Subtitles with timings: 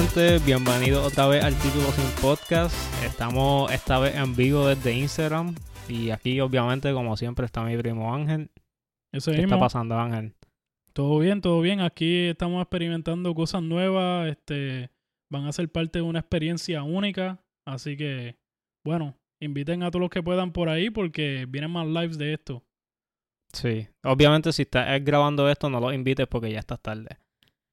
[0.00, 0.38] gente.
[0.46, 2.74] Bienvenidos otra vez al Título Sin Podcast.
[3.04, 5.54] Estamos esta vez en vivo desde Instagram.
[5.88, 8.50] Y aquí, obviamente, como siempre, está mi primo Ángel.
[9.12, 9.56] Eso ¿Qué mismo.
[9.56, 10.34] está pasando, Ángel?
[10.94, 11.80] Todo bien, todo bien.
[11.80, 14.28] Aquí estamos experimentando cosas nuevas.
[14.28, 14.90] Este,
[15.30, 17.38] van a ser parte de una experiencia única.
[17.66, 18.38] Así que,
[18.86, 22.62] bueno, inviten a todos los que puedan por ahí porque vienen más lives de esto.
[23.52, 23.86] Sí.
[24.04, 27.18] Obviamente, si estás grabando esto, no los invites porque ya estás tarde.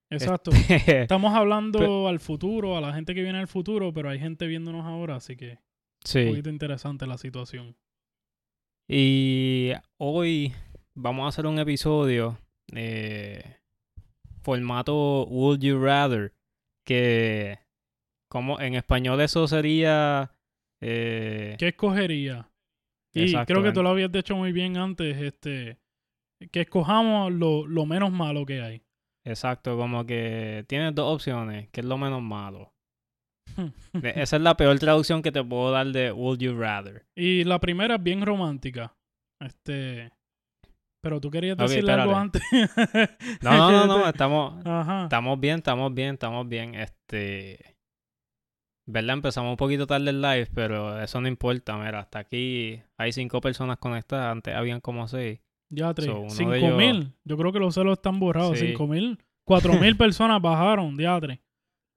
[0.10, 0.52] Exacto.
[0.52, 4.48] Este, Estamos hablando al futuro, a la gente que viene al futuro, pero hay gente
[4.48, 5.60] viéndonos ahora, así que un
[6.04, 6.26] sí.
[6.28, 7.76] poquito interesante la situación.
[8.90, 10.54] Y hoy
[10.96, 12.38] vamos a hacer un episodio
[12.74, 13.58] eh,
[14.42, 16.34] formato Would You Rather.
[16.86, 17.60] Que
[18.30, 20.32] como en español eso sería...
[20.82, 22.50] eh, ¿Qué escogería?
[23.14, 25.80] Y creo que tú lo habías dicho muy bien antes, este,
[26.52, 28.87] que escojamos lo, lo menos malo que hay.
[29.28, 32.74] Exacto, como que tienes dos opciones, que es lo menos malo.
[33.94, 37.06] Esa es la peor traducción que te puedo dar de Would You Rather.
[37.14, 38.96] Y la primera es bien romántica.
[39.42, 40.12] Este.
[41.04, 42.42] Pero tú querías Ok, decirle algo antes.
[43.42, 45.04] No, no, no, no, estamos, Ajá.
[45.04, 46.76] estamos bien, estamos bien, estamos bien.
[46.76, 47.76] Este...
[48.90, 49.16] ¿Verdad?
[49.16, 51.76] Empezamos un poquito tarde el live, pero eso no importa.
[51.78, 54.32] Mira, hasta aquí hay cinco personas conectadas.
[54.32, 55.42] Antes habían como seis.
[55.70, 56.08] Ya, tres.
[56.30, 57.14] So, ellos- mil.
[57.24, 58.58] Yo creo que los celos están borrados.
[58.58, 58.68] Sí.
[58.68, 59.20] Cinco mil.
[59.46, 61.42] Cuatro mil personas bajaron, diatre.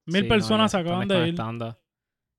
[0.07, 1.35] Mil Sí, personas se acaban de ir.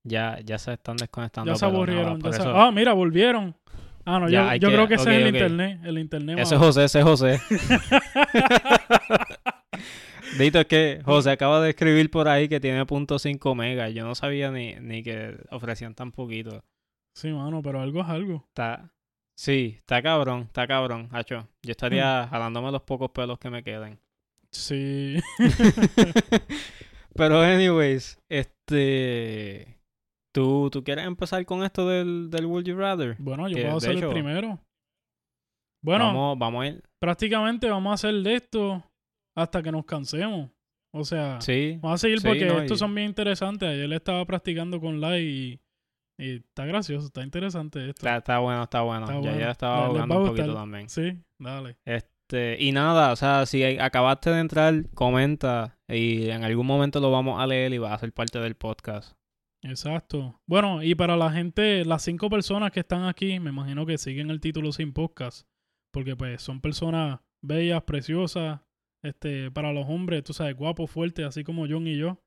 [0.04, 1.52] Ya, ya se están desconectando.
[1.52, 2.20] Ya se aburrieron.
[2.22, 3.56] ya se- Ah, mira, volvieron.
[4.04, 5.80] Ah, no, Ya, yo, hay yo que- creo que ese es el internet.
[5.84, 6.40] El internet.
[6.40, 6.60] Ese es.
[6.60, 7.40] José, ese es José.
[10.40, 13.94] Dito, es que José acaba de escribir por ahí que tiene .5 megas.
[13.94, 16.64] Yo no sabía ni, ni que ofrecían tan poquito.
[17.16, 18.46] Sí, mano, pero algo es algo.
[18.48, 18.92] Está...
[19.42, 21.48] Sí, está cabrón, está cabrón, hacho.
[21.64, 24.00] Yo estaría jalándome los pocos pelos que me queden.
[24.52, 25.16] Sí.
[27.16, 29.80] Pero anyways, este...
[30.32, 33.16] ¿Tú, ¿Tú quieres empezar con esto del, del Would You Rather?
[33.18, 34.60] bueno, yo Que, puedo hecho, el primero.
[35.84, 36.84] Bueno, Vamos, vamos a ir...
[37.00, 38.84] prácticamente vamos a hacer de esto
[39.36, 40.52] hasta que nos cansemos.
[40.94, 43.68] O sea, Sí, vamos a seguir sí, porque no, estos y- son bien interesantes.
[43.68, 45.60] Ayer le estaba practicando con Lai y,
[46.22, 48.06] y está gracioso, está interesante esto.
[48.06, 49.06] está, está bueno, está bueno.
[49.06, 49.40] Está ya, bueno.
[49.40, 50.88] ya estaba a un poquito también.
[50.88, 51.78] Sí, dale.
[51.84, 57.10] Este, y nada, o sea, si acabaste de entrar, comenta y en algún momento lo
[57.10, 59.18] vamos a leer y va a ser parte del podcast.
[59.64, 60.40] Exacto.
[60.48, 64.30] Bueno, y para la gente, las cinco personas que están aquí, me imagino que siguen
[64.30, 65.48] el título sin podcast,
[65.92, 68.62] porque pues son personas bellas, preciosas,
[69.04, 72.20] este, para los hombres, tú sabes, guapos, fuertes, así como John y yo.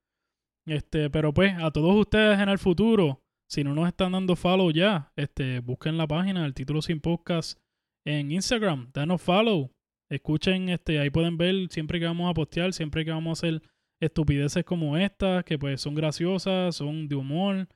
[0.66, 3.23] Este, pero pues, a todos ustedes en el futuro,
[3.54, 7.58] si no nos están dando follow ya, este, busquen la página del título sin podcast
[8.06, 9.70] en Instagram, danos follow,
[10.10, 13.62] escuchen, este, ahí pueden ver siempre que vamos a postear, siempre que vamos a hacer
[14.00, 17.68] estupideces como estas, que pues son graciosas, son de humor,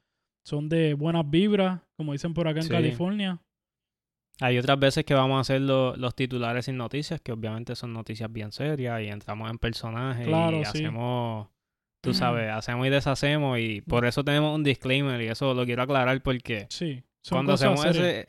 [0.45, 2.71] son de buenas vibras, como dicen por acá en Sí.
[2.71, 3.41] California.
[4.41, 7.93] Hay otras veces que vamos a hacer lo- los titulares sin noticias, que obviamente son
[7.93, 10.71] noticias bien serias y entramos en personajes Claro, y sí.
[10.79, 11.49] hacemos,
[12.01, 15.83] tú sabes, hacemos y deshacemos y por eso tenemos un disclaimer y eso lo quiero
[15.83, 18.07] aclarar porque Sí, son cuando cosas hacemos serias.
[18.25, 18.29] ese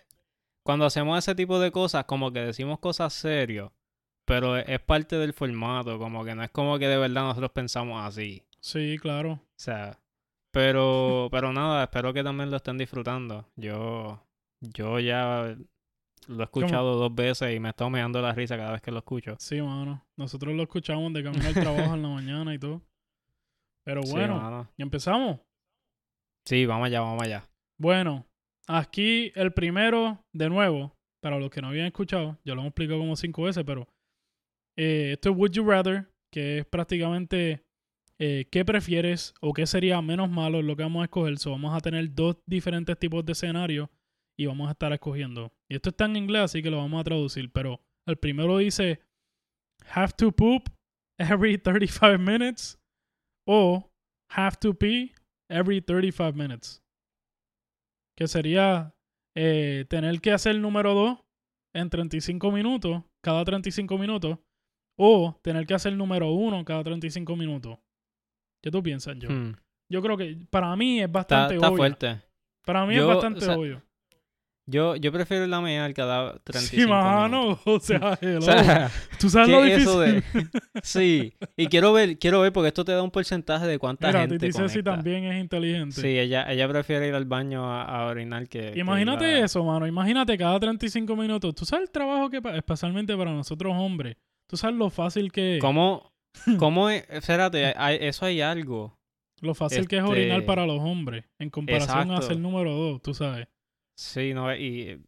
[0.63, 3.69] cuando hacemos ese tipo de cosas como que decimos cosas serias
[4.25, 7.51] pero es, es parte del formato como que no es como que de verdad nosotros
[7.51, 9.33] pensamos así Sí, claro.
[9.33, 9.99] o sea
[10.51, 14.21] pero pero nada espero que también lo estén disfrutando yo
[14.61, 15.55] yo ya
[16.27, 18.99] lo he escuchado dos veces y me está meando la risa cada vez que lo
[18.99, 20.05] escucho Sí, mano.
[20.17, 22.81] Nosotros lo escuchamos de camino al trabajo en la mañana y todo.
[23.89, 24.69] Pero Sí, bueno, mano.
[24.77, 25.39] ¿y empezamos?
[26.45, 27.49] sí vamos allá vamos allá
[27.81, 28.27] Bueno,
[28.67, 32.99] aquí el primero, de nuevo, para los que no habían escuchado, ya lo hemos explicado
[32.99, 33.87] como cinco veces, pero
[34.77, 37.63] eh, esto es Would You Rather, que es prácticamente
[38.19, 41.39] eh, qué prefieres o qué sería menos malo lo que vamos a escoger.
[41.39, 43.89] So, vamos a tener dos diferentes tipos de escenarios
[44.37, 45.51] y vamos a estar escogiendo.
[45.67, 49.01] Y esto está en inglés, así que lo vamos a traducir, pero el primero dice
[49.95, 50.69] have to poop
[51.17, 52.78] every 35 minutes
[53.49, 53.89] o
[54.29, 55.11] have to pee
[55.49, 56.83] every 35 minutes
[58.15, 58.93] que sería
[59.35, 61.19] eh, tener que hacer el número 2
[61.73, 64.37] en 35 minutos, cada 35 minutos,
[64.97, 67.79] o tener que hacer el número 1 cada 35 minutos.
[68.61, 69.29] ¿Qué tú piensas, yo?
[69.29, 69.55] Hmm.
[69.89, 71.77] Yo creo que para mí es está, bastante está obvio.
[71.77, 72.21] fuerte
[72.65, 73.81] Para mí Yo, es bastante o sea, obvio.
[74.69, 77.39] Yo yo prefiero la mear cada 35 Sí, mano.
[77.41, 77.61] minutos.
[77.65, 78.37] O sea, hello.
[78.39, 80.23] o sea tú sabes ¿Qué lo eso difícil.
[80.33, 80.47] de-
[80.83, 84.21] Sí, y quiero ver, quiero ver porque esto te da un porcentaje de cuánta Mira,
[84.21, 84.91] gente Titi Ceci conecta.
[84.95, 85.99] también es inteligente.
[86.01, 88.73] Sí, ella, ella prefiere ir al baño a, a orinar que...
[88.75, 89.87] Imagínate a- eso, mano.
[89.87, 91.53] Imagínate cada 35 minutos.
[91.55, 94.15] Tú sabes el trabajo que, especialmente para nosotros hombres,
[94.47, 95.61] tú sabes lo fácil que es.
[95.61, 96.11] ¿Cómo,
[96.59, 97.05] ¿Cómo es?
[97.09, 98.97] Espérate, hay- eso hay algo.
[99.41, 103.01] Lo fácil que es orinar Este, para los hombres en comparación a ser número dos,
[103.01, 103.47] tú sabes.
[103.99, 105.03] Sí, no, y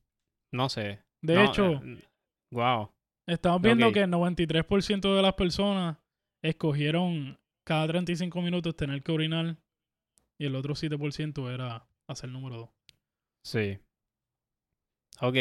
[0.52, 1.02] no sé.
[1.22, 2.04] De No, hecho, eh,
[2.52, 2.92] wow.
[3.26, 5.98] estamos viendo que el 93% de las personas
[6.44, 9.56] escogieron cada 35 minutos tener que orinar
[10.38, 12.70] y el otro 7% era hacer número dos.
[13.46, 13.80] Sí.
[15.22, 15.36] Ok.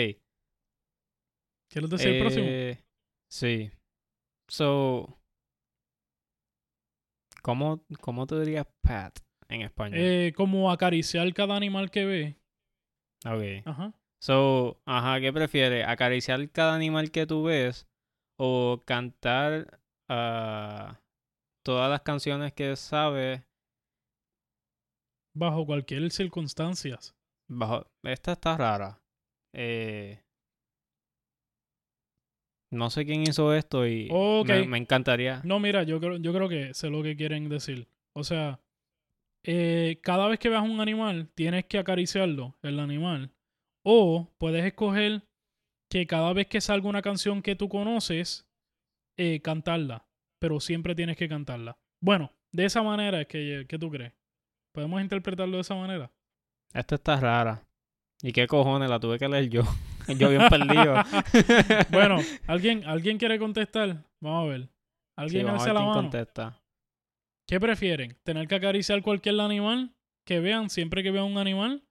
[1.68, 2.46] ¿Quieres decir el próximo?
[2.48, 2.84] eh,
[3.28, 3.70] Sí.
[4.48, 5.18] So,
[7.42, 9.18] ¿cómo, ¿cómo tú dirías pat
[9.48, 9.98] en español?
[10.00, 12.39] Eh, como acariciar cada animal que ve.
[13.24, 13.66] Ok.
[13.66, 13.92] Ajá.
[14.22, 15.86] So, ajá, ¿qué prefieres?
[15.86, 17.88] ¿Acariciar cada animal que tú ves
[18.38, 21.00] o cantar ah,
[21.64, 23.42] todas las canciones que sabes
[25.34, 26.98] Bajo cualquier circunstancia.
[27.48, 27.86] bajo...
[28.02, 29.00] Esta está rara.
[29.54, 30.20] Eh,
[32.72, 34.08] no sé quién hizo esto y
[34.46, 35.40] me, me encantaría.
[35.44, 37.88] No, mira, yo creo, yo creo que sé lo que quieren decir.
[38.12, 38.60] O sea,
[39.44, 43.32] eh, cada vez que veas un animal, tienes que acariciarlo, el animal.
[43.84, 45.22] O puedes escoger
[45.90, 48.46] que cada vez que salga una canción que tú conoces,
[49.18, 50.06] eh, cantarla.
[50.38, 51.78] Pero siempre tienes que cantarla.
[52.02, 54.12] Bueno, de esa manera es que, ¿qué tú crees?
[54.72, 56.10] ¿Podemos interpretarlo de esa manera?
[56.72, 57.62] Esta está rara.
[58.22, 58.88] ¿Y qué cojones?
[58.88, 59.62] La tuve que leer yo.
[60.18, 60.94] yo bien perdido.
[61.90, 64.04] Bueno, ¿alguien, ¿alguien quiere contestar?
[64.20, 64.60] Vamos a ver.
[64.62, 64.68] Sí,
[65.16, 65.94] ¿Alguien alza ver la mano?
[65.94, 66.59] contesta.
[67.50, 68.16] ¿Qué prefieren?
[68.22, 69.92] ¿Tener que acariciar cualquier animal
[70.24, 71.82] que vean siempre que vean un animal?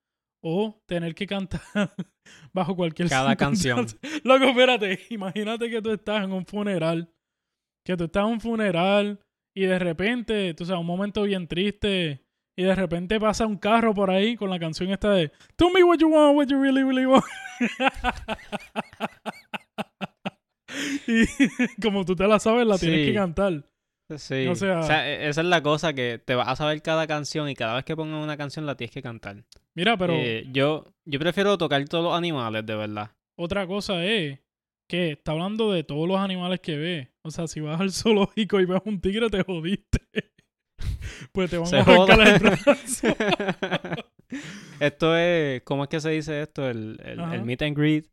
[0.42, 1.60] ¿O tener que cantar
[2.54, 3.86] bajo cualquier Cada canción.
[4.24, 5.02] Loco, espérate.
[5.10, 7.14] Imagínate que tú estás en un funeral.
[7.86, 9.20] Que tú estás en un funeral
[9.54, 12.24] y de repente, tú sabes, un momento bien triste.
[12.58, 15.84] Y de repente pasa un carro por ahí con la canción esta de Tell me
[15.84, 17.26] what you want, what you really, really want.
[21.06, 21.26] y
[21.82, 23.66] como tú te la sabes, la tienes que cantar.
[24.18, 24.48] Sí.
[24.48, 27.56] O sea- e- esa es la cosa que te vas a saber cada canción y
[27.56, 29.44] cada vez que pongan una canción la tienes que cantar.
[29.76, 33.12] Mira, pero Eh, yo, yo prefiero tocar todos los animales, de verdad.
[33.38, 34.40] Otra cosa es
[34.90, 37.12] que está hablando de todos los animales que ve.
[37.24, 40.00] O sea, si vas al zoológico y ves un tigre, te jodiste.
[41.32, 43.08] pues te van Se a arrancar el brazo.
[44.80, 46.68] esto es, ¿cómo es que se dice esto?
[46.70, 48.08] El, el, meet and greet.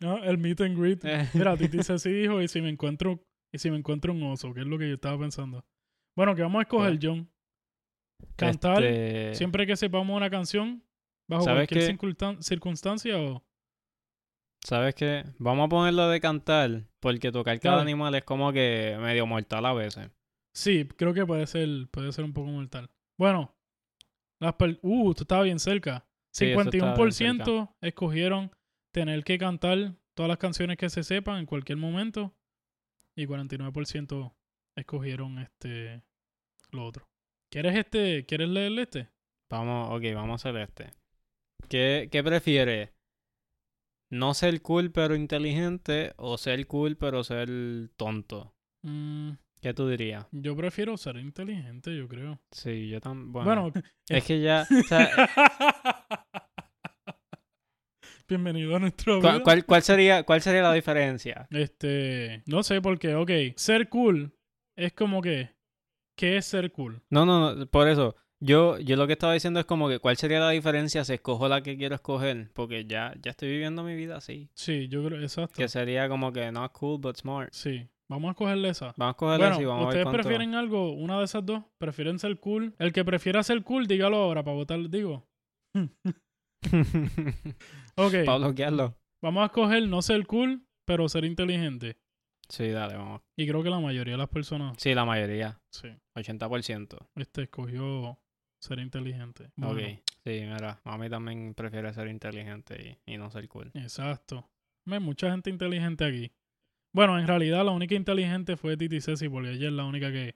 [0.00, 0.22] ¿no?
[0.22, 1.02] El meet and greet.
[1.34, 3.20] Mira, Titi dice sí, hijo, y si me encuentro,
[3.56, 5.64] y si me encuentro un oso, que es lo que yo estaba pensando.
[6.14, 7.30] Bueno, que vamos a escoger, John.
[8.36, 10.82] Cantar este, siempre que sepamos una canción,
[11.28, 13.44] bajo ¿Sabes cualquier circunstan- circunstancia o...
[14.62, 15.24] ¿Sabes qué?
[15.38, 19.72] Vamos a ponerlo de cantar, porque tocar cada animal es como que medio mortal a
[19.72, 20.10] veces.
[20.54, 22.90] Sí, creo que puede ser, puede ser un poco mortal.
[23.18, 23.54] Bueno,
[24.40, 26.06] las uh, tú estabas bien cerca.
[26.34, 28.50] Sí, eso estaba bien 51% escogieron
[28.92, 32.34] tener que cantar todas las canciones que se sepan en cualquier momento.
[33.16, 34.34] Y 49%
[34.76, 36.02] escogieron este
[36.70, 37.06] lo otro.
[37.50, 38.26] ¿Quieres este?
[38.26, 39.08] ¿Quieres leerle este?
[39.50, 40.92] Vamos, ok, vamos a hacer este.
[41.68, 42.90] ¿Qué, qué prefieres?
[44.10, 47.48] ¿No ser cool pero inteligente o ser cool pero ser
[47.96, 48.54] tonto?
[48.84, 49.30] Mm,
[49.60, 50.26] ¿Qué tú dirías?
[50.32, 52.40] yo prefiero ser inteligente, yo creo.
[52.52, 53.32] Sí, yo también.
[53.32, 54.66] Bueno, Bueno, es que ya.
[54.70, 55.08] o sea,
[58.28, 61.46] bienvenido a nuestro ¿cuál, cuál- cuál sería, ¿Cuál sería la diferencia?
[61.50, 64.32] Este, no sé porque, ok, ser cool
[64.76, 65.50] es como que,
[66.16, 67.02] ¿qué es ser cool?
[67.10, 68.16] No, no, no, por eso.
[68.38, 71.48] Yo, yo lo que estaba diciendo es como que cuál sería la diferencia si escojo
[71.48, 72.50] la que quiero escoger.
[72.52, 74.50] Porque ya, ya estoy viviendo mi vida así.
[74.54, 75.54] Sí, yo creo, exacto.
[75.56, 77.48] Que sería como que not cool but smart.
[77.52, 78.92] Sí, vamos a cogerle esa.
[78.98, 81.62] Vamos a cogerla Bueno, así, vamos a ver ¿ustedes prefieren algo, una de esas dos?
[81.78, 82.74] ¿Prefieren ser cool?
[82.78, 85.26] El que prefiera ser cool, dígalo ahora para votar, digo.
[87.96, 88.96] Ok, Para bloquearlo.
[89.22, 91.96] vamos a escoger no ser cool, pero ser inteligente.
[92.48, 93.22] Sí, dale, vamos.
[93.36, 95.60] Y creo que la mayoría de las personas, Sí, la mayoría.
[95.70, 96.98] sí, 80%.
[97.16, 98.18] este escogió
[98.60, 99.46] ser inteligente.
[99.60, 99.74] Ok.
[99.74, 103.70] Bueno, Sí, mira, mami también prefiere ser inteligente y, y no ser cool.
[103.74, 104.48] Exacto.
[104.88, 106.32] Hay mucha gente inteligente aquí.
[106.92, 110.34] Bueno, en realidad la única inteligente fue Titi Ceci, porque ella es la única que.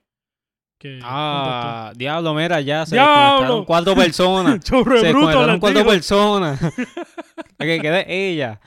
[0.81, 3.65] Que Ah, diablo, mira, ya se ¡Diablo!
[3.65, 4.59] cuatro personas.
[4.65, 6.59] se bruto, cuatro personas.
[7.59, 8.59] La que quede ella.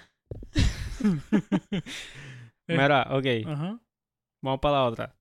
[2.67, 3.79] Eh, Mira, ok, Ajá.
[4.43, 5.17] vamos para la otra.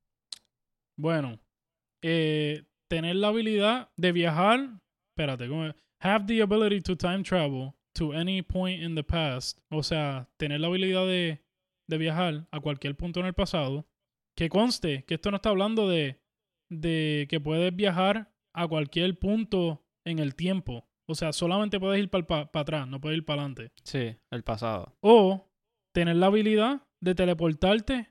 [0.98, 1.38] Bueno,
[2.02, 4.80] eh, tener la habilidad de viajar.
[5.12, 5.76] Espérate, ¿cómo es?
[6.00, 9.60] Have the ability to time travel to any point in the past.
[9.70, 11.44] O sea, tener la habilidad de,
[11.90, 13.86] de viajar a cualquier punto en el pasado.
[14.38, 16.23] Que conste que esto no está hablando de,
[16.82, 20.88] de que puedes viajar a cualquier punto en el tiempo.
[21.06, 23.72] O sea, solamente puedes ir para atrás, no puedes ir para adelante.
[23.84, 24.96] Sí, el pasado.
[25.02, 25.50] O
[25.92, 28.10] tener la habilidad de teleportarte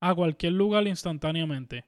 [0.00, 1.86] a cualquier lugar instantáneamente.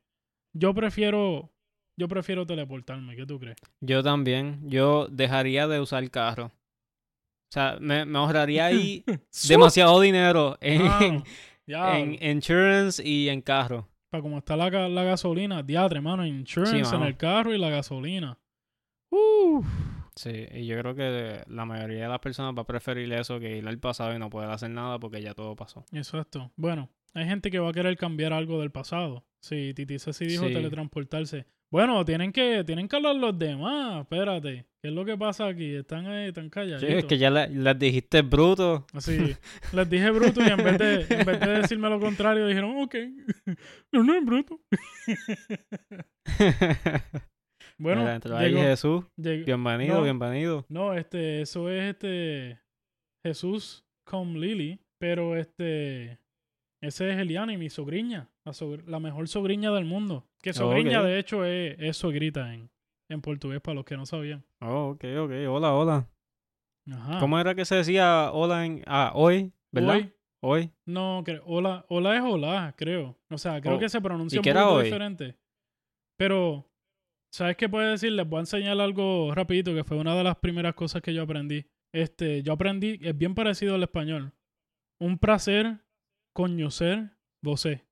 [0.52, 1.52] Yo prefiero,
[1.96, 3.14] yo prefiero teleportarme.
[3.16, 3.58] ¿Qué tú crees?
[3.80, 4.60] Yo también.
[4.68, 6.46] Yo dejaría de usar el carro.
[6.46, 9.04] O sea, me, me ahorraría ahí
[9.48, 11.24] demasiado dinero en,
[11.66, 13.88] en insurance y en carro.
[14.10, 17.06] Para como está la, ga- la gasolina, diatre, mano, insurance en mano.
[17.06, 18.38] el carro y la gasolina.
[19.10, 19.66] Uf.
[20.16, 23.56] Sí, y yo creo que la mayoría de las personas va a preferir eso que
[23.56, 25.84] ir al pasado y no poder hacer nada porque ya todo pasó.
[25.92, 26.50] Exacto.
[26.56, 29.24] Bueno, hay gente que va a querer cambiar algo del pasado.
[29.42, 30.54] Sí, Titi sí dijo Sí.
[30.54, 31.46] teletransportarse.
[31.72, 34.02] Bueno, tienen que, tienen que hablar los demás.
[34.02, 34.66] Espérate.
[34.82, 35.74] ¿Qué es lo que pasa aquí?
[35.76, 36.94] Están ahí, están Sí, calladitos.
[36.94, 38.86] es que ya le- les dijiste bruto.
[38.92, 39.36] Así,
[39.72, 42.94] les dije bruto y en vez de, en vez de decirme lo contrario, dijeron, ok,
[43.92, 44.60] no, no es bruto.
[47.78, 49.04] Bueno, ahí llegó- Jesús.
[49.16, 50.02] llegó- Bienvenido, No.
[50.02, 50.66] bienvenido.
[50.68, 52.60] No, este, eso es este
[53.24, 56.18] Jesús con Lily, pero este,
[56.80, 58.52] ese es Eliana y mi sobrina, la,
[58.86, 60.26] la mejor sobrina del mundo.
[60.42, 61.06] Que sobrina ok.
[61.06, 62.70] de hecho es, es sogrita en,
[63.08, 64.44] en portugués para los que no sabían.
[64.60, 65.32] Oh, ok, ok.
[65.48, 66.08] Hola, hola.
[66.90, 67.20] Ajá.
[67.20, 68.82] ¿Cómo era que se decía hola en...
[68.86, 69.96] Ah, hoy, ¿verdad?
[69.96, 70.70] Hoy, Hoy.
[70.86, 73.18] no, hola, hola es hola, creo.
[73.28, 74.84] O sea, creo Oh, que se pronuncia ¿y un hoy?
[74.84, 75.36] diferente.
[76.16, 76.66] Pero,
[77.30, 78.12] ¿sabes qué puedo decir?
[78.12, 81.22] Les voy a enseñar algo rapidito que fue una de las primeras cosas que yo
[81.22, 81.66] aprendí.
[81.92, 84.32] Este, yo aprendí, es bien parecido al español.
[84.98, 85.80] Un placer
[86.34, 87.10] conocer
[87.42, 87.86] vosé.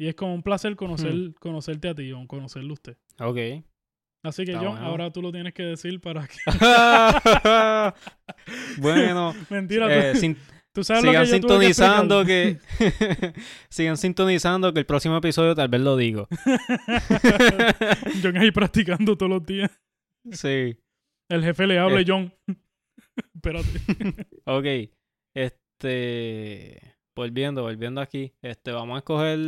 [0.00, 1.32] Y es como un placer conocer, Hmm.
[1.40, 2.96] conocerte a ti o conocerlo a usted.
[3.20, 3.38] Ok.
[4.24, 4.84] Así que Está bueno.
[4.84, 6.36] ahora tú lo tienes que decir para que...
[8.78, 10.36] bueno, Mentira, eh, tú, sin-
[10.72, 13.32] tú sabes lo sigan que tuve que sintonizando explicar.
[13.32, 13.42] que...
[13.70, 16.28] sigan sintonizando que el próximo episodio tal vez lo digo.
[18.22, 19.70] John ahí practicando todos los días.
[20.32, 20.76] sí.
[21.30, 22.04] El jefe le habla Eh.
[22.06, 22.32] John.
[23.34, 24.26] Espérate.
[24.46, 24.90] Ok.
[25.36, 26.87] Este...
[27.18, 28.32] Volviendo, volviendo aquí.
[28.42, 29.38] Este, vamos a escoger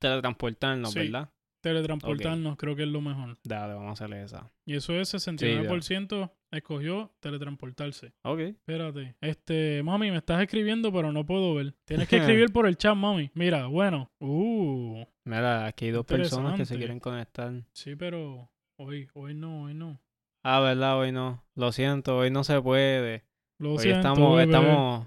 [0.00, 0.98] teletransportarnos, Sí.
[0.98, 1.30] ¿verdad?
[1.60, 3.38] Teletransportarnos creo que es lo mejor.
[3.44, 4.50] Dale, vamos a hacerle esa.
[4.66, 8.12] Y eso es 69% escogió teletransportarse.
[8.24, 8.40] Ok.
[8.40, 9.14] Espérate.
[9.20, 11.74] Este, mami, me estás escribiendo, pero no puedo ver.
[11.84, 13.30] Tienes que escribir por el chat, mami.
[13.34, 14.10] Mira, bueno.
[14.18, 17.52] Uh, Mira, aquí hay dos personas que se quieren conectar.
[17.72, 20.00] sí, pero hoy, hoy no, hoy no.
[20.42, 20.98] Ah, ¿verdad?
[20.98, 21.44] Hoy no.
[21.54, 23.22] Lo siento, hoy no se puede.
[23.58, 24.44] Lo Hoy siento, estamos, bebé.
[24.50, 25.06] estamos,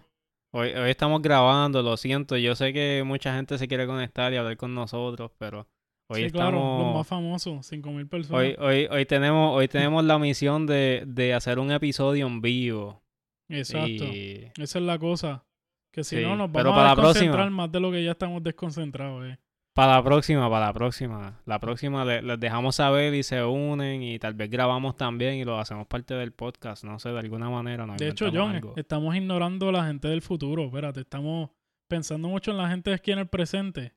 [0.54, 2.38] hoy, hoy estamos grabando, lo siento.
[2.38, 5.68] Yo sé que mucha gente se quiere conectar y hablar con nosotros, pero
[6.08, 8.42] hoy sí, claro, los más estamos, famosos, 5000 personas.
[8.42, 13.04] hoy, hoy, hoy tenemos, hoy tenemos la misión de, de hacer un episodio en vivo.
[13.50, 14.06] Exacto.
[14.06, 15.46] Y Esa es la cosa.
[15.92, 17.58] Que si Sí, no, nos pero vamos para a la desconcentrar próxima.
[17.64, 19.26] más de lo que ya estamos desconcentrados.
[19.28, 19.38] Eh.
[19.74, 24.04] Para la próxima, para la próxima, la próxima le- les dejamos saber y se unen
[24.04, 27.50] y tal vez grabamos también y lo hacemos parte del podcast, no sé, de alguna
[27.50, 27.86] manera.
[27.88, 28.74] nos De hecho, John, algo.
[28.78, 30.66] estamos ignorando a la gente del futuro.
[30.66, 31.50] Espérate, estamos
[31.90, 33.94] pensando mucho en la gente de aquí en el presente.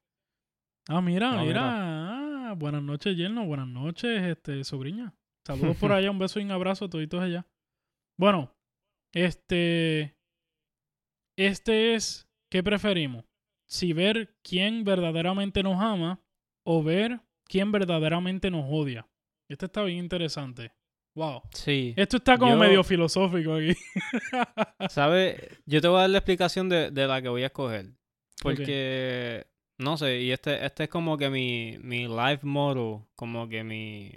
[0.89, 1.61] Ah, mira, No, mira.
[1.63, 2.51] mira.
[2.51, 3.45] Ah, buenas noches, yerno.
[3.45, 5.15] Buenas noches, este, sobrina.
[5.47, 7.47] Saludos por allá, un beso y un abrazo a toditos allá.
[8.19, 8.51] Bueno,
[9.13, 10.17] este.
[11.39, 12.27] Este es.
[12.51, 13.26] ¿Qué preferimos?
[13.69, 16.21] Si ver quién verdaderamente nos ama
[16.65, 19.07] o ver quién verdaderamente nos odia.
[19.49, 20.73] Este está bien interesante.
[21.15, 21.43] Wow.
[21.53, 21.95] Sí.
[21.97, 23.75] Esto está como Yo- medio filosófico aquí.
[24.91, 25.37] ¿Sabes?
[25.65, 27.93] Yo te voy a dar la explicación de, de la que voy a escoger.
[28.43, 29.47] Porque,
[29.79, 34.13] no sé, y este, este es como que mi, mi life motto, como que mi,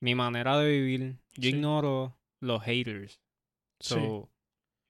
[0.00, 1.16] mi manera de vivir.
[1.34, 1.48] Yo Sí.
[1.50, 3.20] ignoro los haters.
[3.80, 3.94] Sí.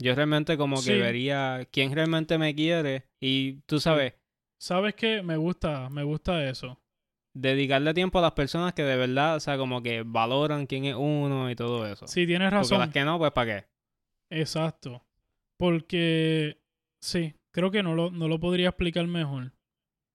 [0.00, 0.98] Yo realmente como que Sí.
[0.98, 4.14] vería quién realmente me quiere y tú sabes,
[4.60, 5.22] ¿Sabes qué?
[5.22, 6.80] Me gusta, me gusta eso.
[7.34, 10.96] dedicarle tiempo a las personas que de verdad, o sea, como que valoran quién es
[10.96, 12.06] uno y todo eso.
[12.08, 12.78] Sí, tienes Porque razón.
[12.80, 13.66] las que no, pues ¿para qué?
[14.30, 15.04] Exacto.
[15.56, 16.60] Porque,
[17.00, 19.52] sí, creo que no lo, no lo podría explicar mejor.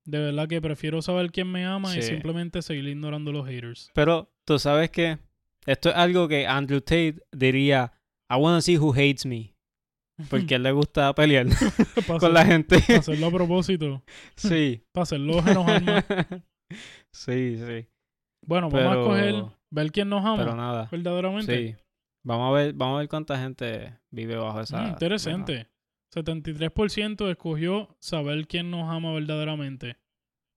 [0.05, 3.89] De verdad que prefiero saber quién me ama y simplemente seguir ignorando los haters.
[3.93, 5.19] Pero tú sabes que
[5.65, 7.93] esto es algo que Andrew Tate diría,
[8.29, 9.52] I wanna see who hates me.
[10.29, 11.47] Porque a él le gusta pelear
[12.19, 12.79] con la gente.
[12.85, 14.03] para hacerlo a propósito.
[14.35, 14.83] sí.
[14.91, 16.05] Para hacerlo enojar más.
[17.11, 17.87] sí, sí.
[18.45, 20.87] Bueno, vamos a escoger, ver quién nos ama Pero nada.
[20.91, 21.67] verdaderamente.
[21.69, 21.75] Sí.
[22.25, 24.81] Vamos a ver, vamos a ver cuánta gente vive bajo esa.
[24.81, 25.67] Mm, interesante.
[26.13, 29.97] 73% escogió saber quién nos ama verdaderamente.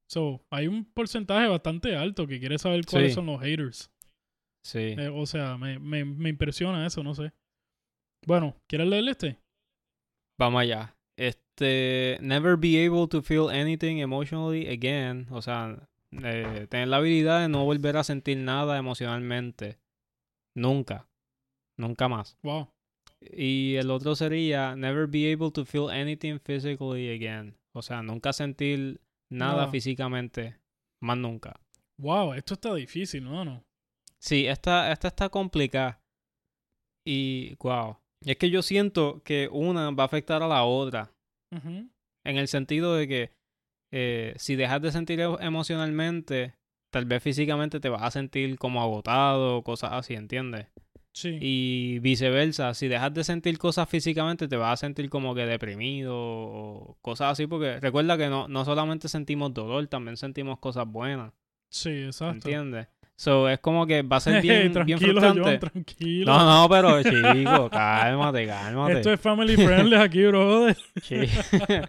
[0.09, 3.15] So, hay un porcentaje bastante alto que quiere saber cuáles Sí.
[3.17, 3.91] son los haters.
[4.65, 4.95] Sí.
[4.99, 7.33] Eh, o sea, me, me, me impresiona eso, no sé.
[8.27, 9.39] Bueno, ¿quieres leer este?
[10.39, 10.97] Vamos allá.
[11.17, 15.27] Este, never be able to feel anything emotionally again.
[15.31, 19.79] O sea, eh, tener la habilidad de no volver a sentir nada emocionalmente.
[20.55, 21.09] Nunca.
[21.79, 22.37] Nunca más.
[22.43, 22.69] Wow.
[23.21, 27.57] Y el otro sería never be able to feel anything physically again.
[27.73, 29.01] O sea, nunca sentir
[29.31, 30.57] nada físicamente.
[31.01, 31.61] Más nunca.
[31.99, 33.45] Wow, esto está difícil, ¿no?
[33.45, 33.65] no?
[34.19, 36.01] Sí, esta, esta está complicada.
[37.07, 37.99] Y, wow.
[38.27, 41.13] Y es que yo siento que una va a afectar a la otra.
[41.53, 41.91] En
[42.25, 43.31] el sentido de que
[43.93, 46.55] eh, si dejas de sentir emocionalmente,
[46.91, 50.67] tal vez físicamente te vas a sentir como agotado, cosas así, ¿entiendes?
[51.13, 51.39] Sí.
[51.41, 56.17] Y viceversa, si dejas de sentir cosas físicamente, te vas a sentir como que deprimido
[56.19, 61.33] o cosas así, porque recuerda que no, no solamente sentimos dolor, también sentimos cosas buenas,
[61.71, 62.35] Sí, exacto.
[62.35, 62.89] ¿entiendes?
[63.19, 65.41] So, es como que va a ser bien, bien tranquilo, frustrante.
[65.43, 66.33] John, tranquilo.
[66.33, 68.93] No, no, pero chico, cálmate, cálmate.
[68.95, 70.77] Esto es family friendly aquí, brother.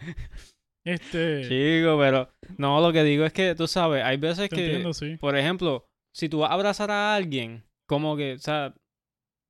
[0.85, 1.41] Este.
[1.43, 4.93] Chico, pero no, lo que digo es que tú sabes, hay veces te que, entiendo,
[4.93, 5.17] sí.
[5.17, 8.73] por ejemplo, si tú vas a abrazar a alguien, como que, o sea,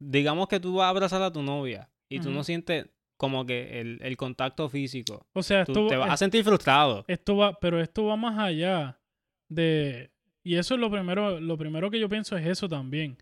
[0.02, 2.88] digamos que tú vas a abrazar a tu novia y tú no sientes
[3.20, 6.44] como que el, el contacto físico, O sea, tú esto, te vas es- a sentir
[6.44, 7.06] frustrado.
[7.08, 9.00] esto va, pero esto va más allá
[9.48, 10.10] de.
[10.48, 13.18] Y eso es lo primero, lo primero que yo pienso es eso también.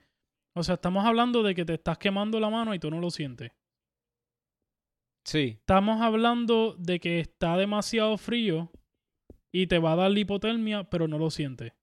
[0.56, 3.10] O sea, estamos hablando de que te estás quemando la mano y tú no lo
[3.10, 3.52] sientes.
[5.26, 8.72] Sí, Estamos hablando de que está demasiado frío
[9.52, 11.74] y te va a dar la hipotermia, pero no lo sientes.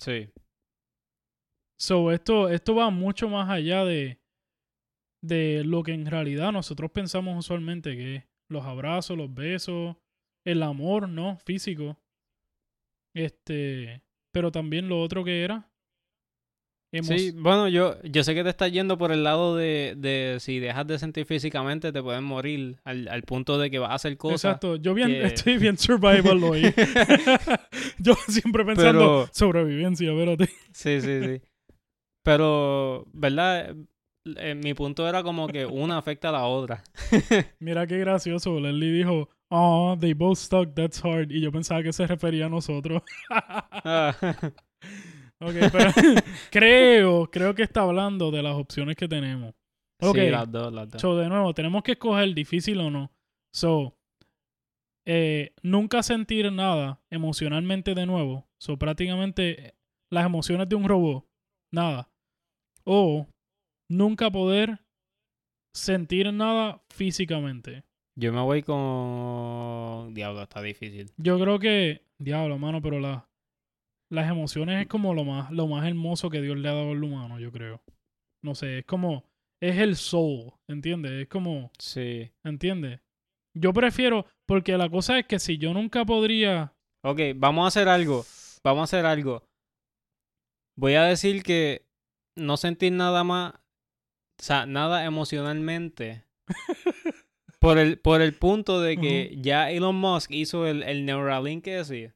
[0.00, 0.30] sí,
[1.78, 4.18] So, esto, esto va mucho más allá de,
[5.22, 9.94] de lo que en realidad nosotros pensamos usualmente que es los abrazos, los besos,
[10.44, 11.36] el amor, ¿no?
[11.36, 12.00] Físico.
[13.14, 14.05] Este,
[14.36, 15.66] pero también lo otro que era.
[17.02, 17.30] sí.
[17.34, 20.86] Bueno, yo, yo sé que te estás yendo por el lado de, de si dejas
[20.86, 24.44] de sentir físicamente te puedes morir al, al punto de que vas a hacer cosas.
[24.56, 26.62] Exacto, yo bien, que- estoy bien survival hoy.
[27.98, 30.48] yo siempre pensando Pero- sobrevivencia, espérate.
[30.72, 31.40] Sí, sí, sí.
[32.22, 33.74] Pero, ¿verdad?
[34.36, 36.82] Eh, mi punto era como que una afecta a la otra.
[37.60, 38.58] Mira qué gracioso.
[38.60, 41.30] Leslie dijo, oh, they both stuck, that's hard.
[41.30, 43.02] Y yo pensaba que se refería a nosotros.
[43.30, 44.14] Ah,
[45.38, 45.90] Ok, pero
[46.50, 49.54] creo, creo que está hablando de las opciones que tenemos.
[50.00, 51.00] Ok, Sí, las dos, las dos.
[51.00, 53.12] so de nuevo, tenemos que escoger difícil o no.
[53.54, 53.94] So,
[55.06, 58.46] eh, nunca sentir nada emocionalmente de nuevo.
[58.58, 59.74] So, prácticamente eh,
[60.10, 61.26] las emociones de un robot,
[61.72, 62.08] nada.
[62.84, 63.26] O
[63.90, 64.80] nunca poder
[65.74, 67.84] sentir nada físicamente.
[68.18, 70.14] Yo me voy con...
[70.14, 71.10] Diablo, está difícil.
[71.18, 73.28] Yo creo que, diablo, mano, pero la,
[74.10, 77.02] las emociones es como lo más, lo más hermoso que Dios le ha dado al
[77.04, 77.82] humano, yo creo.
[78.42, 79.24] No sé, es como,
[79.60, 81.12] es el soul, ¿entiendes?
[81.12, 82.30] Es como, Sí.
[82.44, 83.00] ¿entiendes?
[83.54, 86.72] Yo prefiero, porque la cosa es que si yo nunca podría,
[87.04, 88.24] Ok, vamos a hacer algo.
[88.64, 89.44] Vamos a hacer algo.
[90.76, 91.86] Voy a decir que
[92.36, 96.24] no sentir nada más, o sea, nada emocionalmente.
[97.66, 102.14] por, el, por el punto de que ya Elon Musk hizo el, el Neuralink ese.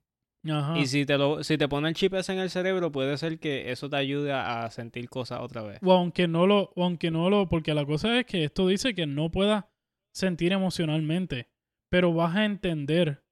[0.48, 3.16] ajá, Y si te, lo, si te pone el chip ese en el cerebro, puede
[3.18, 5.78] ser que eso te ayude a a sentir cosas otra vez.
[5.82, 8.94] o aunque no lo, o aunque no lo, porque la cosa es que esto dice
[8.94, 9.64] que no puedas
[10.12, 11.48] sentir emocionalmente,
[11.90, 13.24] pero vas a entender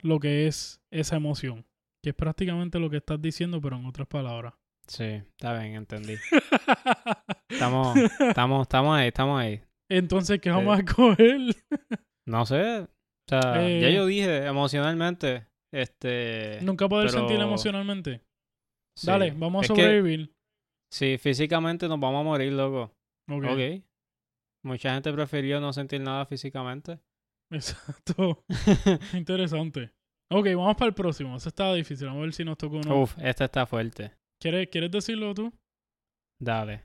[0.00, 1.66] lo que es esa emoción,
[2.02, 4.52] que es prácticamente lo que estás diciendo, pero en otras palabras.
[4.86, 6.16] Sí, está bien, entendí.
[7.48, 9.62] Estamos, estamos, estamos ahí, estamos ahí.
[9.90, 11.40] Entonces, ¿qué vamos a coger?
[12.26, 12.80] No sé.
[12.80, 12.88] O
[13.28, 13.94] sea, ya Eh.
[13.94, 15.46] yo dije emocionalmente.
[15.72, 16.58] Este.
[16.62, 18.22] Nunca poder pero- sentir emocionalmente.
[18.96, 19.06] sí.
[19.06, 20.32] Dale, vamos a que, sobrevivir.
[20.92, 22.94] sí, físicamente nos vamos a morir, loco.
[23.30, 23.82] Ok.
[24.64, 26.98] Mucha gente prefirió no sentir nada físicamente.
[27.52, 28.44] Exacto.
[29.14, 29.92] Interesante.
[30.32, 31.36] Ok, vamos para el próximo.
[31.36, 32.06] Eso estaba difícil.
[32.06, 33.02] Vamos a ver si nos tocó uno.
[33.02, 34.12] Uf, esta está fuerte.
[34.40, 35.52] ¿Quieres, ¿Quieres decirlo tú?
[36.40, 36.84] Dale.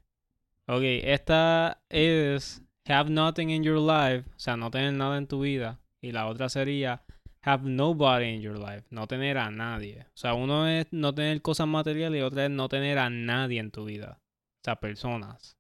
[0.67, 4.27] Ok, esta es Have nothing in your life.
[4.35, 5.79] O sea, no tener nada en tu vida.
[6.01, 7.03] Y la otra sería
[7.41, 8.85] Have nobody in your life.
[8.89, 10.01] No tener a nadie.
[10.07, 13.59] O sea, uno es no tener cosas materiales y otra es no tener a nadie
[13.59, 14.19] en tu vida.
[14.21, 15.55] O sea, personas.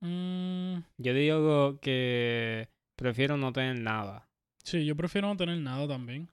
[0.00, 4.28] Mm, Yo digo que prefiero no tener nada.
[4.62, 6.30] sí, yo prefiero no tener nada también.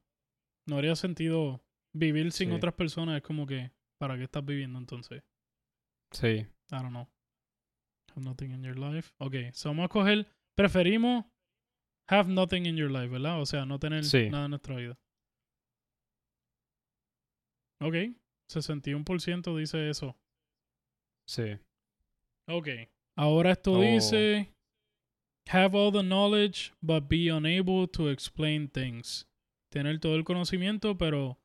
[0.68, 1.62] No haría sentido
[1.94, 2.56] vivir sin Sí.
[2.56, 3.18] otras personas.
[3.18, 5.24] Es como que, ¿para qué estás viviendo entonces?
[6.12, 6.28] Sí.
[6.28, 7.08] I don't know.
[8.16, 9.12] Have nothing in your life.
[9.18, 10.28] Ok, so vamos a coger.
[10.56, 11.26] Preferimos
[12.10, 13.40] have nothing in your life, ¿verdad?
[13.42, 14.30] O sea, no tener Sí.
[14.30, 14.98] nada en nuestra vida.
[17.82, 17.96] Ok,
[18.50, 20.16] 61% dice eso.
[21.28, 21.58] Sí.
[22.48, 22.68] Ok.
[23.18, 23.82] Ahora esto Oh.
[23.82, 24.54] dice
[25.50, 29.28] have all the knowledge but be unable to explain things.
[29.72, 31.40] Tener todo el conocimiento pero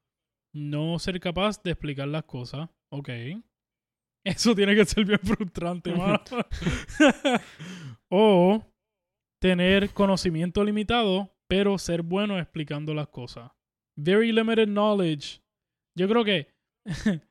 [0.53, 2.69] no ser capaz de explicar las cosas.
[2.91, 3.09] Ok.
[4.25, 6.21] Eso tiene que ser bien frustrante, mano.
[8.11, 8.63] o
[9.47, 13.53] tener conocimiento limitado pero ser bueno explicando las cosas.
[13.97, 15.41] Very limited knowledge.
[15.97, 16.49] Yo creo que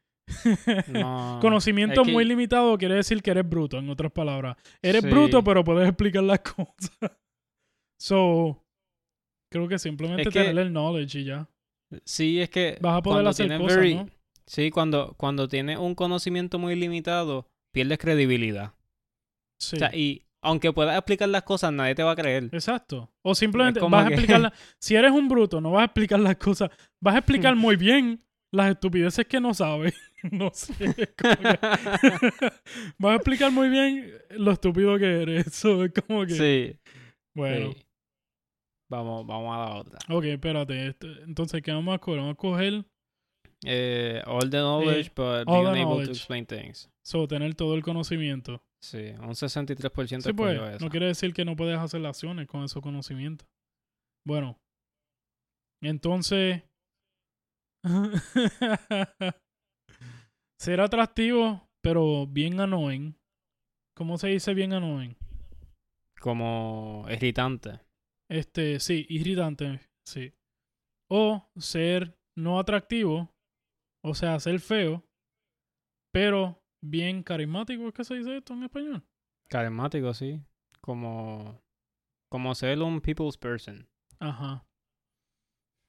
[0.88, 4.56] No, Conocimiento es que- muy limitado quiere decir que eres bruto, en otras palabras.
[4.82, 5.10] Eres Sí.
[5.10, 7.12] bruto, pero puedes explicar las cosas.
[8.00, 8.64] So,
[9.52, 11.48] creo que simplemente Es que- tener el knowledge y ya.
[12.06, 14.08] Sí, es que Vas a poder hacer cosas, very- ¿no?
[14.48, 18.74] Sí, cuando, cuando tienes un conocimiento muy limitado, pierdes credibilidad.
[19.60, 19.76] Sí.
[19.78, 22.50] O sea, y aunque puedas explicar las cosas, nadie te va a creer.
[22.52, 23.12] Exacto.
[23.24, 26.38] O simplemente vas a que- explicar Si eres un bruto, no vas a explicar las
[26.38, 26.70] cosas.
[27.02, 29.94] Vas a explicar muy bien las estupideces que no sabes.
[30.32, 30.74] no sé.
[30.96, 31.16] que-
[32.98, 35.48] vas a explicar muy bien lo estúpido que eres.
[35.48, 36.34] Eso es como que.
[36.34, 36.80] sí.
[37.36, 37.74] Bueno.
[37.74, 37.82] sí.
[38.90, 39.98] Vamos, vamos a la otra.
[40.10, 40.88] Ok, espérate.
[40.88, 42.20] este- entonces, ¿qué vamos a coger?
[42.20, 42.86] Vamos a coger.
[43.66, 46.06] Eh, all the knowledge, but being able knowledge.
[46.08, 46.88] to explain things.
[47.04, 48.62] So, tener todo el conocimiento.
[48.86, 50.62] Sí, un 63% Sí, pues.
[50.62, 50.86] esa.
[50.86, 53.48] No quiere decir que no puedes hacer acciones con esos conocimientos.
[54.28, 54.60] Bueno.
[55.82, 56.62] Entonces.
[60.62, 63.18] ser atractivo, pero bien annoying.
[63.98, 65.16] ¿Cómo se dice bien annoying?
[66.22, 67.80] Como irritante.
[68.30, 70.32] Este, sí, irritante, sí.
[71.10, 73.32] O ser no atractivo,
[74.04, 75.04] o sea, ser feo,
[76.14, 79.04] pero bien carismático, ¿es que se dice esto en español?
[79.50, 80.42] Carismático, sí.
[80.82, 81.60] Como,
[82.32, 83.88] como ser un people's person.
[84.20, 84.66] Ajá.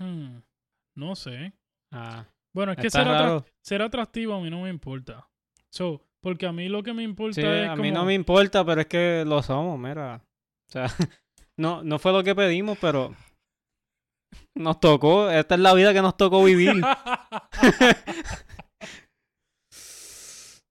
[0.00, 0.38] Hmm,
[0.96, 1.52] no sé.
[1.92, 5.28] Ah, Bueno, es que ser, atractivo a mí no me importa.
[5.72, 7.82] So, porque a mí lo que me importa Sí, es a como...
[7.82, 10.22] mí no me importa, pero es que lo somos, mira.
[10.68, 10.86] O sea,
[11.58, 13.14] no, no fue lo que pedimos, pero
[14.56, 15.30] nos tocó.
[15.30, 16.82] Esta es la vida que nos tocó vivir.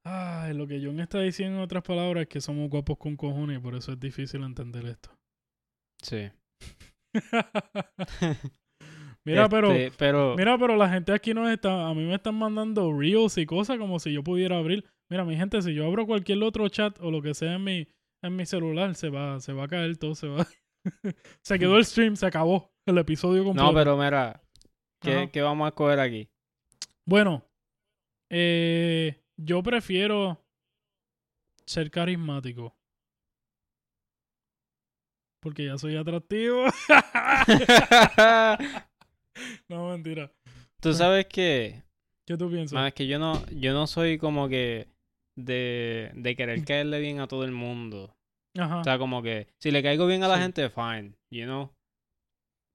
[0.07, 3.57] Ay, lo que John está diciendo en otras palabras es que somos guapos con cojones
[3.57, 5.09] y por eso es difícil entender esto.
[6.01, 6.29] Sí.
[9.25, 9.71] Mira, pero...
[9.71, 13.39] Este, pero Mira, pero la gente aquí nos está, a mí me están mandando reels
[13.39, 14.85] y cosas como si yo pudiera abrir.
[15.09, 17.87] Mira, mi gente, si yo abro cualquier otro chat o lo que sea en mi,
[18.23, 20.45] en mi celular, se va, se va a caer todo, se va.
[21.41, 23.67] se quedó el stream, se acabó el episodio completo.
[23.67, 24.43] no, pero mira,
[25.01, 26.29] ¿qué, qué vamos a escoger aquí?
[27.07, 27.43] Bueno,
[28.31, 30.41] eh, yo prefiero
[31.65, 32.75] ser carismático.
[35.41, 36.65] Porque ya soy atractivo.
[39.69, 40.31] no, mentira.
[40.81, 41.83] Tú sabes que,
[42.25, 42.73] ¿Qué tú piensas?
[42.73, 44.87] man, es que yo no, yo no soy como que
[45.37, 48.15] de, de querer caerle bien a todo el mundo.
[48.57, 48.79] Ajá.
[48.79, 50.41] O sea, como que si le caigo bien a la Sí.
[50.43, 51.71] gente, fine, you know.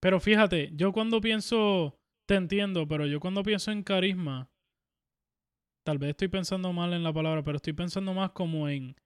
[0.01, 4.49] Pero fíjate, yo cuando pienso, te entiendo, pero yo cuando pienso en carisma,
[5.85, 8.97] tal vez estoy pensando mal en la palabra, pero estoy pensando más como en,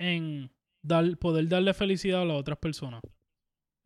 [0.00, 0.50] en
[0.84, 3.00] dar, poder darle felicidad a las otras personas.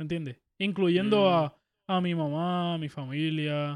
[0.00, 0.38] ¿Entiendes?
[0.60, 1.28] Incluyendo Mm.
[1.34, 1.56] a,
[1.96, 3.72] a mi mamá, a mi familia,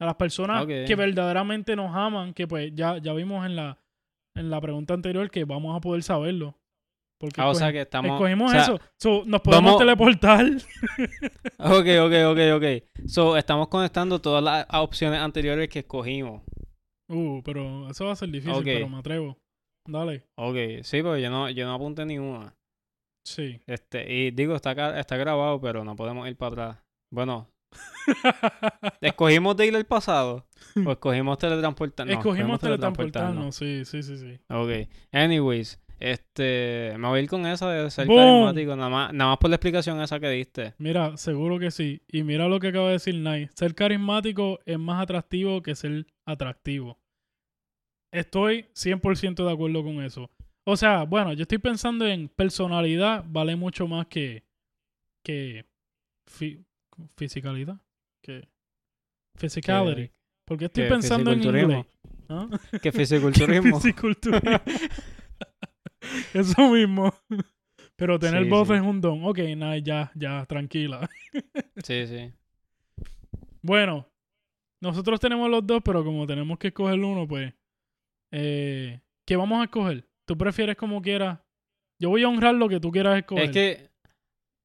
[0.00, 3.78] a las personas que verdaderamente nos aman, que pues ya, ya vimos en la,
[4.36, 6.56] en la pregunta anterior que vamos a poder saberlo.
[7.20, 8.12] Porque Ah, o sea escoge- que estamos...
[8.12, 8.80] escogimos o sea, eso.
[8.98, 10.46] So, nos podemos vamos- teleportar.
[11.58, 12.64] Ok, ok, ok, ok.
[13.06, 16.42] So, estamos conectando todas las opciones anteriores que escogimos.
[17.10, 19.36] Uh, pero eso va a ser difícil, pero me atrevo.
[19.86, 20.24] Dale.
[20.36, 22.54] Ok, sí, porque yo no, yo no apunté ni una.
[23.26, 23.60] Sí.
[23.66, 26.84] Este, y digo, está, está grabado, pero no podemos ir para atrás.
[27.12, 27.48] Bueno,
[29.00, 30.46] ¿escogimos de ir al pasado?
[30.84, 32.16] ¿O escogimos teletransportarnos?
[32.16, 33.54] Escogimos teletransportarnos.
[33.54, 34.38] Sí, sí, sí, sí.
[34.48, 34.88] Ok.
[35.12, 39.38] Anyways, este, me voy a ir con esa de ser carismático, nada más, nada más
[39.38, 40.74] por la explicación esa que diste.
[40.78, 42.02] Mira, seguro que sí.
[42.08, 43.48] Y mira lo que acaba de decir Nai.
[43.54, 46.98] Ser carismático es más atractivo que ser atractivo.
[48.12, 50.30] Estoy 100% de acuerdo con eso.
[50.66, 54.44] O sea, bueno, yo estoy pensando en personalidad vale mucho más que
[55.24, 55.66] que
[56.26, 56.64] fi-
[57.16, 57.78] fisicalidad,
[58.22, 58.48] que
[59.38, 60.10] physicality.
[60.46, 61.86] Porque estoy que pensando en inglés.
[62.28, 62.48] ¿Ah?
[62.82, 63.76] Que fisiculturismo.
[63.80, 64.60] Fisiculturismo.
[66.34, 67.14] Eso mismo.
[67.96, 68.74] Pero tener Sí, voz sí.
[68.74, 69.24] es un don.
[69.24, 71.08] Ok, nada, ya, ya, tranquila.
[71.84, 72.32] sí, sí.
[73.62, 74.08] Bueno,
[74.82, 77.52] nosotros tenemos los dos, pero como tenemos que escoger uno, pues.
[78.32, 80.06] Eh, ¿Qué vamos a escoger?
[80.26, 81.40] ¿Tú prefieres como quieras?
[82.00, 83.44] Yo voy a honrar lo que tú quieras escoger.
[83.44, 83.90] Es que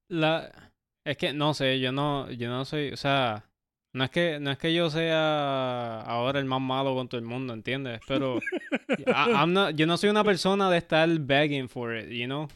[0.09, 0.71] la
[1.05, 3.45] es que no sé, yo no yo no soy, o sea,
[3.93, 7.25] no es que no es que yo sea ahora el más malo con todo el
[7.25, 7.99] mundo, ¿entiendes?
[8.07, 8.39] Pero
[8.97, 12.47] I- I'm not- yo no soy una persona de estar begging for it, you know?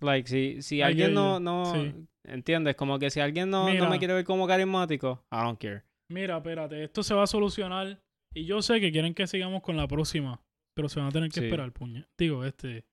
[0.00, 1.92] Like si si alguien no no Sí.
[2.24, 5.82] entiendes, como que si alguien no, no me quiere ver como carismático, I don't care.
[6.12, 8.00] Mira, espérate, esto se va a solucionar.
[8.34, 10.40] Y yo sé que quieren que sigamos con la próxima,
[10.74, 11.46] pero se van a tener que Sí.
[11.46, 12.06] esperar, puña.
[12.18, 12.84] Digo, este.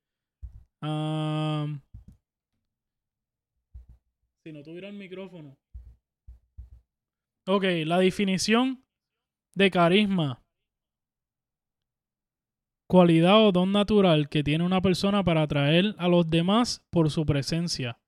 [0.81, 1.81] am,
[4.45, 5.57] si no tuviera el micrófono.
[7.47, 8.83] Ok, la definición
[9.55, 10.41] de carisma
[12.91, 17.23] Cualidad o don natural que tiene una persona para atraer a los demás por su
[17.23, 17.99] presencia,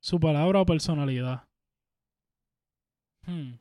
[0.00, 1.48] su palabra o personalidad.
[3.26, 3.54] Hmm.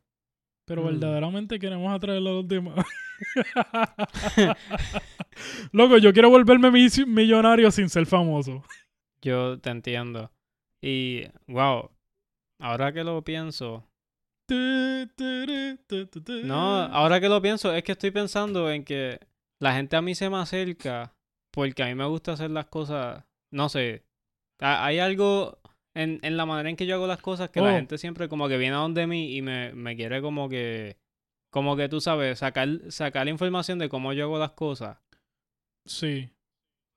[0.68, 0.88] Pero Hmm.
[0.88, 2.86] verdaderamente queremos atraer a los demás.
[5.72, 8.64] Loco, yo quiero volverme mi- millonario sin ser famoso.
[9.22, 10.32] Yo te entiendo.
[10.82, 11.90] Y, wow,
[12.60, 13.88] ahora que lo pienso,
[16.44, 19.20] no, ahora que lo pienso, es que estoy pensando en que
[19.60, 21.16] la gente a mí se me acerca
[21.52, 24.04] porque a mí me gusta hacer las cosas, no sé,
[24.62, 25.60] ha- hay algo
[26.02, 27.76] en, en la manera en que yo hago las cosas que la Oh.
[27.76, 30.98] gente siempre como que viene a donde mí y me, me quiere como que,
[31.52, 34.98] como que tú sabes, sacar, sacar la información de cómo yo hago las cosas.
[35.86, 36.30] Sí.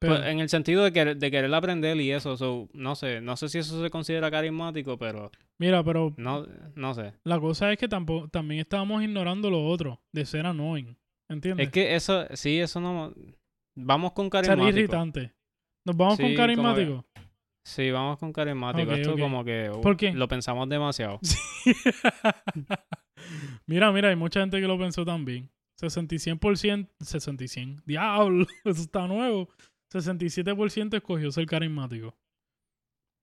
[0.01, 3.21] Pues, Pero, en el sentido de, querer, de querer aprender y eso, so, no sé,
[3.21, 7.13] no sé si eso se considera carismático, pero mira, pero no, no sé.
[7.25, 10.97] la cosa es que tampoco, también estábamos ignorando lo otro, de ser annoying.
[11.29, 11.67] ¿Entiendes?
[11.67, 13.13] Es que eso, sí, eso no...
[13.77, 14.69] Vamos con ser carismático.
[14.79, 15.33] irritante.
[15.87, 17.05] Nos vamos Sí, con como carismático.
[17.71, 18.93] Sí, vamos con carismático.
[18.93, 19.21] Esto ok.
[19.21, 20.13] como que uh, ¿Por qué?
[20.13, 21.21] lo pensamos demasiado.
[23.67, 25.49] mira, mira, hay mucha gente que lo pensó también.
[25.77, 27.83] 60 y 100%, 60 y 100.
[27.87, 29.49] Diablo, eso está nuevo.
[29.93, 32.09] 67% escogió ser carismático.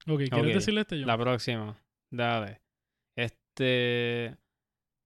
[0.07, 1.05] Ok, ¿quieres decirle este yo?
[1.05, 1.77] La próxima.
[2.09, 2.61] Dale.
[3.17, 4.37] Este...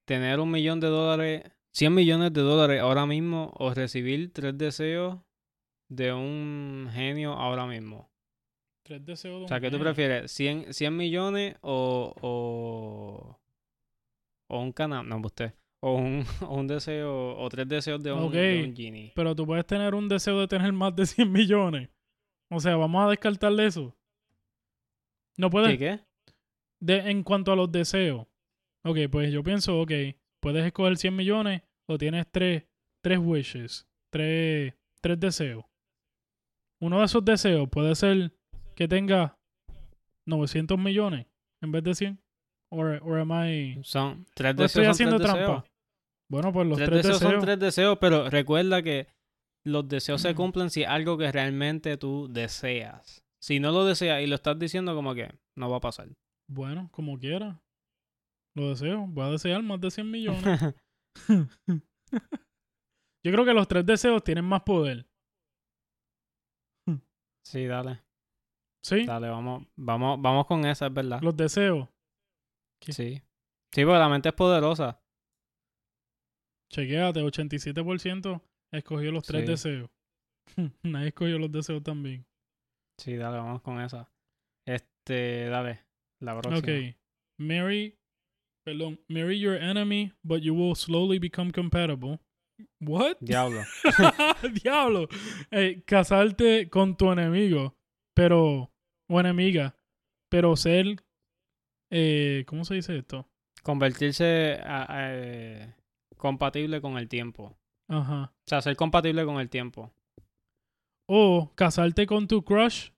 [0.06, 5.18] Tener un millón de dólares, 100 millones de dólares ahora mismo o recibir tres deseos
[5.90, 8.11] de un genio ahora mismo.
[8.92, 10.38] Tres deseos de O sea, ¿qué tú prefieres?
[10.38, 13.40] ¿100, 100 millones o, o,
[14.50, 15.08] o un canal?
[15.08, 15.54] No, usted.
[15.80, 19.14] O un, o un deseo, o tres deseos de un, de un genie.
[19.16, 21.90] Pero tú puedes tener un deseo de tener más de 100 millones.
[22.50, 23.96] O sea, vamos a descartarle eso.
[25.38, 25.70] No puedes.
[25.70, 26.00] ¿Qué qué?
[26.82, 28.28] De, en cuanto a los deseos.
[28.84, 29.92] Ok, pues yo pienso, ok,
[30.42, 32.66] puedes escoger 100 millones o tienes tres,
[33.02, 35.64] tres wishes, tres, tres deseos.
[36.82, 38.34] Uno de esos deseos puede ser
[38.76, 39.38] que tenga
[40.28, 41.28] 900 millones
[41.62, 42.20] en vez de 100.
[42.74, 43.80] Or, or am I...
[43.84, 44.86] Son tres estoy deseos.
[44.86, 45.42] son haciendo tres trampa.
[45.42, 45.64] deseos.
[46.30, 47.32] Bueno, pues los tres, tres, deseos, deseos.
[47.34, 49.08] son tres deseos, pero recuerda que
[49.66, 53.24] los deseos se cumplen si es algo que realmente tú deseas.
[53.44, 56.08] Si no lo deseas y lo estás diciendo como que no va a pasar.
[56.50, 57.62] Bueno, como quiera.
[58.56, 59.06] Lo deseo.
[59.08, 60.44] Voy a desear más de 100 millones.
[63.24, 65.06] Yo creo que los tres deseos tienen más poder.
[67.46, 68.02] sí, dale.
[68.84, 69.06] ¿Sí?
[69.06, 71.22] Dale, vamos, vamos, vamos con esa, es verdad.
[71.22, 71.88] Los deseos.
[72.82, 72.92] ¿Qué?
[72.94, 73.22] Sí.
[73.74, 75.00] Sí, porque la mente es poderosa.
[76.72, 78.42] Chequéate, 87%
[78.74, 79.48] escogió los tres Sí.
[79.52, 79.90] deseos.
[80.84, 82.26] Nadie escogió los deseos también.
[82.98, 84.10] Sí, dale, vamos con esa.
[84.66, 85.84] Este, dale,
[86.22, 86.58] la próxima.
[86.60, 86.96] Ok.
[87.40, 87.98] Marry,
[88.66, 92.20] perdón, marry your enemy, but you will slowly become compatible.
[92.80, 93.18] What?
[93.20, 93.62] Diablo.
[94.64, 95.08] Diablo.
[95.50, 97.76] Eh, casarte con tu enemigo,
[98.16, 98.71] pero,
[99.12, 99.76] o enemiga,
[100.30, 101.04] pero ser,
[101.92, 103.28] eh, ¿cómo se dice esto?
[103.64, 105.76] Convertirse a- a, eh,
[106.18, 107.58] compatible con el tiempo.
[107.88, 108.34] Ajá.
[108.36, 109.92] O sea, ser compatible con el tiempo.
[111.08, 112.90] O casarte con tu crush,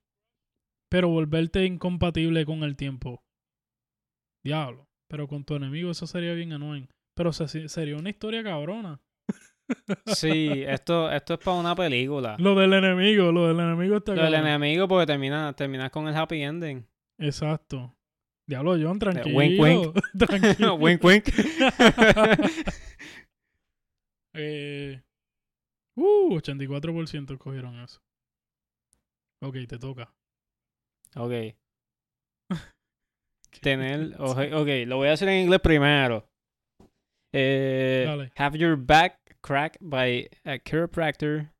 [0.88, 3.22] pero volverte incompatible con el tiempo.
[4.44, 4.86] Diablo.
[5.08, 6.88] Pero con tu enemigo eso sería bien annoying.
[7.14, 9.00] Pero se- sería una historia cabrona.
[10.06, 12.36] Sí, esto, esto es para una película.
[12.38, 14.48] Lo del enemigo, lo del enemigo está Lo del cabrón.
[14.50, 16.86] enemigo porque termina, terminas con el happy ending.
[17.18, 17.94] Exacto.
[18.46, 19.36] Diablo, John, tranquilo.
[19.38, 19.98] wink, wink.
[20.18, 20.74] tranquilo.
[20.78, 21.24] wink, wink.
[24.34, 25.02] eh,
[25.96, 28.00] uh, 84% escogieron eso.
[29.42, 30.12] Ok, te toca.
[31.16, 31.32] ok.
[33.60, 36.28] Tener, ok, ok, lo voy a hacer en inglés primero.
[37.32, 38.32] Eh, Dale.
[38.36, 41.50] have your back cracked by a chiropractor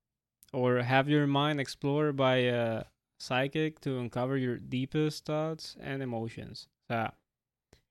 [0.54, 2.84] or have your mind explored by a
[3.20, 6.68] psychic to uncover your deepest thoughts and emotions.
[6.90, 7.08] O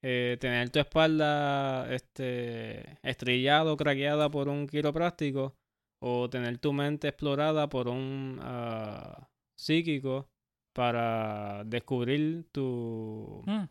[0.01, 5.53] eh, tener tu espalda este, estrellada o craqueada por un quiropráctico
[6.01, 10.27] o tener tu mente explorada por un ah, psíquico
[10.73, 13.69] para descubrir tu, Mm.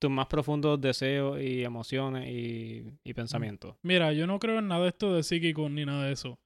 [0.00, 3.76] Tus más profundos deseos y emociones y, y pensamientos.
[3.82, 6.38] Mira, yo no creo en nada de esto de psíquico ni nada de eso.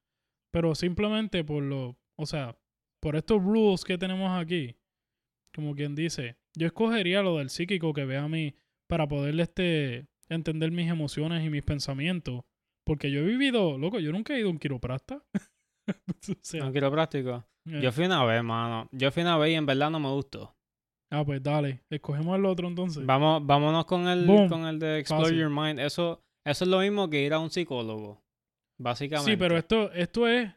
[0.52, 2.56] Pero simplemente por lo, o sea,
[3.00, 4.76] por estos rules que tenemos aquí,
[5.54, 8.54] como quien dice, yo escogería lo del psíquico que vea a mí
[8.88, 12.44] para poder este, entender mis emociones y mis pensamientos.
[12.84, 15.22] Porque yo he vivido, loco, yo nunca he ido a un quiroprasta.
[15.88, 17.44] o sea, ¿Un quiropráctico?
[17.66, 18.88] eh, Yo fui una vez, mano.
[18.92, 20.54] Yo fui una vez y en verdad no me gustó.
[21.10, 23.04] Ah, pues dale, escogemos el otro entonces.
[23.04, 24.48] Vamos, vámonos con el, Boom.
[24.48, 25.38] con el de Explore Fácil.
[25.38, 25.80] Your Mind.
[25.80, 28.22] Eso, eso es lo mismo que ir a un psicólogo.
[28.78, 29.30] Básicamente.
[29.30, 30.50] Sí, pero esto, esto es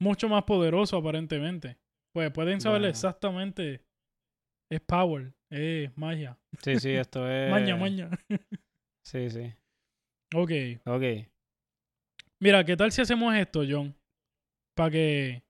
[0.00, 1.78] mucho más poderoso aparentemente.
[2.12, 2.90] Pues pueden saber Bueno.
[2.90, 3.82] exactamente.
[4.70, 6.38] Es power, es magia.
[6.62, 7.50] Sí, sí, esto es...
[7.50, 8.10] Maña, maña.
[9.04, 9.52] Sí, sí.
[10.34, 10.50] ok.
[10.84, 11.02] Ok.
[12.40, 13.94] Mira, ¿qué tal si hacemos esto, John?
[14.74, 15.44] Para que.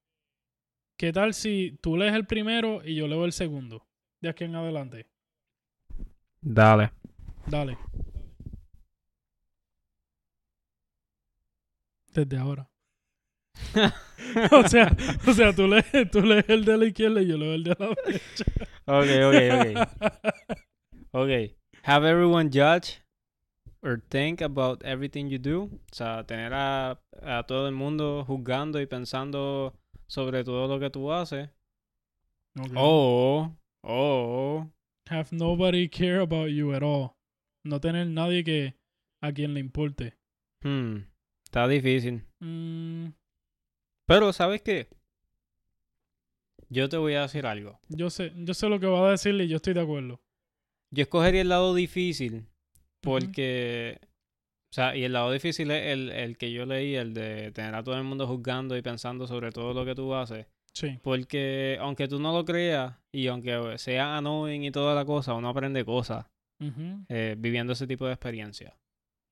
[0.98, 3.85] ¿Qué tal si tú lees el primero y yo leo el segundo?
[4.20, 5.06] De aquí en adelante.
[6.40, 6.92] Dale.
[7.46, 7.78] Dale.
[12.12, 12.68] Desde ahora.
[14.52, 17.54] o sea, o sea, tú lees, tú lees el de la izquierda y yo leo
[17.54, 18.44] el de la derecha.
[18.86, 20.58] Ok, ok, ok.
[21.12, 21.30] Ok.
[21.82, 23.02] Have everyone judge
[23.82, 25.64] or think about everything you do.
[25.64, 29.74] O sea, tener a, a todo el mundo juzgando y pensando
[30.06, 31.50] sobre todo lo que tú haces.
[32.58, 32.72] Ok.
[32.76, 34.66] O, o,
[35.08, 37.12] Have nobody care about you at all.
[37.64, 38.74] No tener nadie que
[39.22, 40.14] a quien le importe.
[40.62, 40.96] hmm,
[41.44, 42.24] está difícil.
[42.40, 43.10] Mm,
[44.06, 44.88] Pero, ¿sabes qué?
[46.68, 47.78] Yo te voy a decir algo.
[47.88, 50.20] yo sé, yo sé lo que va a decirle y yo estoy de acuerdo.
[50.90, 52.46] Yo escogería el lado difícil
[53.00, 54.00] porque...
[54.72, 57.74] O sea, y el lado difícil es el, el que yo leí, el de tener
[57.76, 60.46] a todo el mundo juzgando y pensando sobre todo lo que tú haces.
[60.76, 60.98] Sí.
[61.02, 65.48] Porque aunque tú no lo creas y aunque sea annoying y toda la cosa, uno
[65.48, 66.26] aprende cosas
[67.08, 68.76] eh, viviendo ese tipo de experiencia.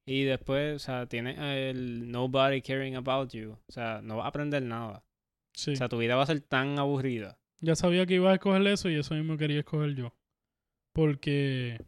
[0.07, 3.59] Y después, o sea, tienes el nobody caring about you.
[3.69, 5.05] O sea, no vas a aprender nada.
[5.55, 5.73] Sí.
[5.73, 7.39] O sea, tu vida va a ser tan aburrida.
[7.61, 10.15] Ya sabía que iba a escoger eso y eso mismo quería escoger yo.
[10.95, 11.79] Porque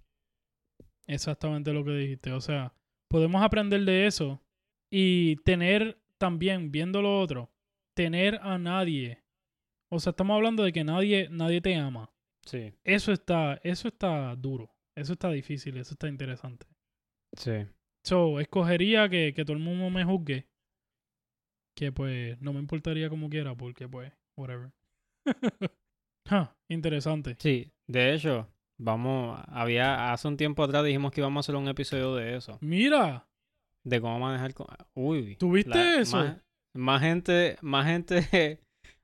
[1.07, 2.33] exactamente lo que dijiste.
[2.33, 2.75] O sea,
[3.09, 4.42] podemos aprender de eso
[4.92, 7.51] y tener también, viendo lo otro,
[7.95, 9.23] tener a nadie.
[9.90, 12.11] O sea, estamos hablando de que nadie, nadie te ama.
[12.44, 12.72] Sí.
[12.85, 14.70] Eso está, eso está duro.
[14.96, 16.66] Eso está difícil, eso está interesante.
[17.37, 17.66] Sí.
[18.05, 20.46] So, escogería que, que todo el mundo me juzgue.
[21.77, 24.70] Que pues no me importaría como quiera, porque pues, whatever.
[26.29, 27.37] Ja, interesante.
[27.38, 27.72] Sí.
[27.87, 32.14] De hecho, vamos, había, hace un tiempo atrás dijimos que íbamos a hacer un episodio
[32.14, 32.59] de eso.
[32.61, 33.29] Mira,
[33.85, 34.55] De cómo manejar...
[34.55, 35.37] con- Uy.
[35.37, 36.16] ¿tuviste la- eso?
[36.16, 36.37] Más,
[36.75, 38.61] más gente, más gente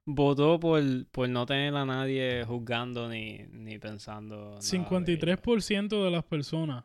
[0.06, 4.36] votó por, por no tener a nadie juzgando ni, ni pensando.
[4.36, 4.84] nada de ello.
[4.86, 6.84] 53% de las personas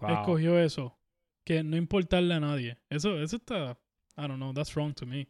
[0.00, 0.10] Wow.
[0.12, 0.96] escogió eso.
[1.44, 2.78] Que no importarle a nadie.
[2.90, 3.72] Eso, eso está,
[4.16, 5.28] I don't know, that's wrong to me.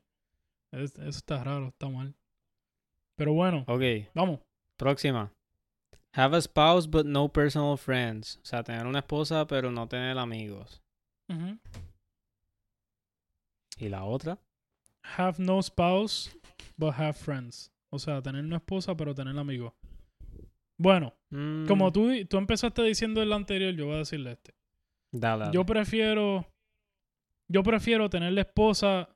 [0.72, 2.14] Es- eso está raro, está mal.
[3.16, 3.82] Pero bueno, Ok,
[4.14, 4.40] vamos.
[4.76, 5.32] próxima.
[6.12, 8.38] Have a spouse but no personal friends.
[8.42, 10.82] O sea, tener una esposa pero no tener amigos.
[13.78, 14.38] ¿Y la otra?
[15.16, 16.36] Have no spouse,
[16.76, 17.70] but have friends.
[17.90, 19.72] O sea, tener una esposa, pero tener amigos.
[20.76, 21.14] Bueno,
[21.66, 24.54] como Mm, tú, di- tú empezaste diciendo en la anterior, yo voy a decirle este.
[25.10, 25.54] Dale, dale.
[25.54, 26.46] Yo prefiero.
[27.48, 29.08] Yo prefiero tener la esposa.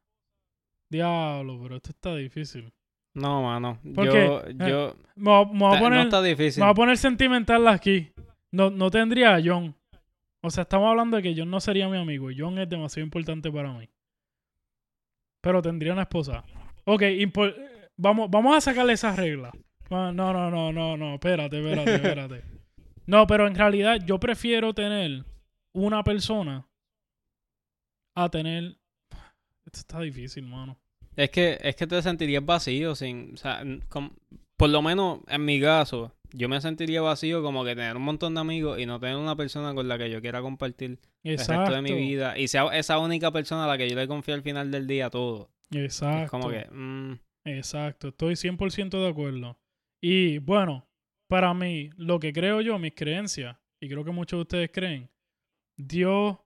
[0.89, 2.73] Diablo, pero esto está difícil.
[3.15, 3.79] No, mano.
[3.95, 4.97] ¿Por yo, yo...
[5.17, 6.61] Me voy, a- me voy a ta- poner, No está difícil.
[6.61, 8.11] me voy a poner sentimental aquí.
[8.51, 9.75] No, no tendría a John.
[10.41, 12.29] O sea, estamos hablando de que John no sería mi amigo.
[12.37, 13.89] John es demasiado importante para mí.
[15.41, 16.45] Pero tendría una esposa.
[16.85, 17.03] Ok,
[17.97, 19.53] vamos, vamos a sacarle esas reglas.
[19.91, 21.15] Ah, No, no, no, no, no.
[21.15, 22.45] Espérate, espérate, espérate.
[23.07, 25.25] No, pero en realidad yo prefiero tener
[25.75, 26.67] una persona
[28.15, 28.77] a tener.
[29.65, 30.79] Esto está difícil, mano.
[31.17, 34.11] Es que, es que te sentirías vacío sin, o sea, n- com-
[34.57, 38.35] por lo menos en mi caso, yo me sentiría vacío como que tener un montón
[38.35, 41.75] de amigos y no tener una persona con la que yo quiera compartir el resto
[41.75, 44.43] de mi vida y sea esa única persona a la que yo le confío al
[44.43, 45.51] final del día todo.
[45.73, 46.25] Exacto.
[46.25, 49.59] Es como que, mm, Exacto, estoy 100% de acuerdo.
[50.01, 50.89] Y bueno,
[51.29, 55.11] para mí, lo que creo yo, mis creencias, y creo que muchos de ustedes creen,
[55.77, 56.39] Dios,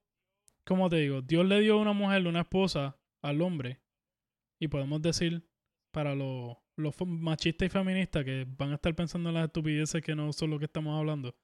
[0.65, 1.21] ¿cómo te digo?
[1.21, 3.79] Dios le dio a una mujer, una esposa al hombre.
[4.59, 5.47] Y podemos decir,
[5.93, 10.15] para los, los machistas y feministas que van a estar pensando en las estupideces que
[10.15, 11.35] no son lo que estamos hablando,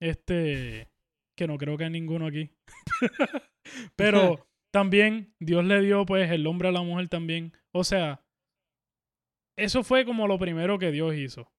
[0.00, 0.92] este,
[1.36, 2.50] que no creo que hay ninguno aquí.
[3.96, 4.46] Pero
[4.76, 7.54] también Dios le dio pues el hombre a la mujer también.
[7.72, 8.22] O sea,
[9.56, 11.50] eso fue como lo primero que Dios hizo.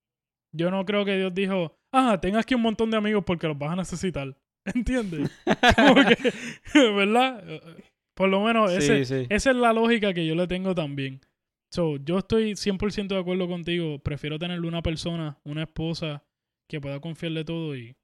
[0.54, 3.58] Yo no creo que Dios dijo, ah, ten aquí un montón de amigos porque los
[3.58, 4.36] vas a necesitar.
[4.64, 5.30] ¿Entiendes?
[5.76, 6.30] Como que,
[6.94, 7.44] ¿verdad?
[8.14, 11.20] Por lo menos ese, sí, esa es la lógica que yo le tengo también.
[11.72, 13.98] So, yo estoy 100% de acuerdo contigo.
[13.98, 16.24] Prefiero tener una persona, una esposa,
[16.70, 17.96] que pueda confiarle todo y,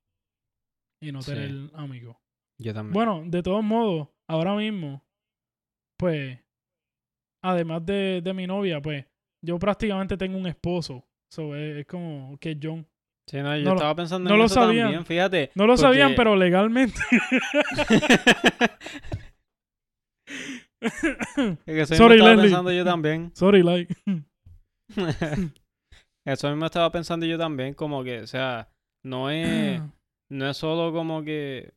[1.00, 1.32] y no Sí.
[1.32, 2.16] tener amigos.
[2.58, 2.92] Yo también.
[2.94, 5.02] Bueno, de todos modos, ahora mismo,
[5.98, 6.38] pues,
[7.42, 9.04] además de, de mi novia, pues,
[9.44, 11.04] yo prácticamente tengo un esposo.
[11.32, 12.86] So, es, es como que John.
[13.28, 14.84] Sí, no, yo no estaba pensando no en lo eso sabían.
[14.86, 15.50] también, fíjate.
[15.54, 17.00] No lo sabían, pero legalmente.
[20.80, 23.32] Es que eso Sorry, mismo estaba pensando yo también.
[23.34, 23.94] Sorry, like.
[26.26, 28.68] eso mismo estaba pensando yo también, como que, o sea,
[29.02, 29.80] no es,
[30.30, 31.72] no es solo como que,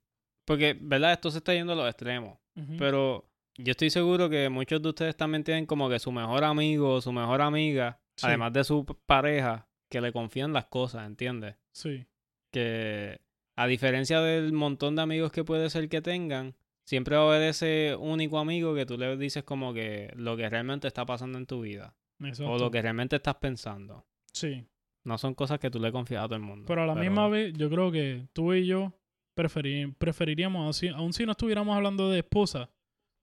[0.47, 1.11] porque, ¿verdad?
[1.11, 2.39] Esto se está yendo a los extremos,
[2.79, 7.01] pero yo estoy seguro que muchos de ustedes también tienen como que su mejor amigo,
[7.01, 8.25] su mejor amiga, Sí.
[8.25, 11.55] además de su pareja, que le confían las cosas, ¿entiendes?
[11.73, 12.05] Sí.
[12.51, 13.19] que
[13.57, 17.49] a diferencia del montón de amigos que puede ser que tengan, siempre va a haber
[17.49, 21.45] ese único amigo que tú le dices como que lo que realmente está pasando en
[21.45, 22.51] tu vida Exacto.
[22.51, 24.05] o lo que realmente estás pensando.
[24.31, 24.65] Sí.
[25.03, 26.65] No son cosas que tú le confías a todo el mundo.
[26.67, 28.93] Pero a la misma vez, yo creo que tú y yo
[29.37, 32.69] preferi- preferiríamos, así, aun si no estuviéramos hablando de esposa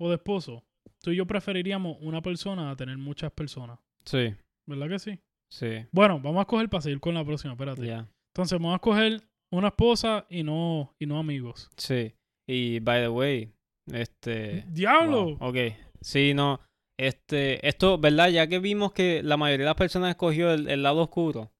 [0.01, 0.63] o de esposo,
[1.03, 3.79] tú y yo preferiríamos una persona a tener muchas personas.
[4.07, 4.35] Sí,
[4.67, 5.19] ¿Verdad que sí?
[5.53, 7.87] sí, Bueno, vamos a coger para seguir con la próxima, espérate.
[7.87, 8.09] ya.
[8.35, 9.21] Entonces, vamos a coger
[9.53, 11.69] una esposa y no, y no amigos.
[11.77, 12.15] Sí.
[12.49, 13.53] Y by the way,
[13.93, 15.37] este ¡Diablo!
[15.37, 15.57] wow, Ok.
[16.01, 16.61] Sí, no.
[16.99, 18.29] Este, esto, ¿verdad?
[18.31, 21.51] Ya que vimos que la mayoría de las personas escogió el, el lado oscuro,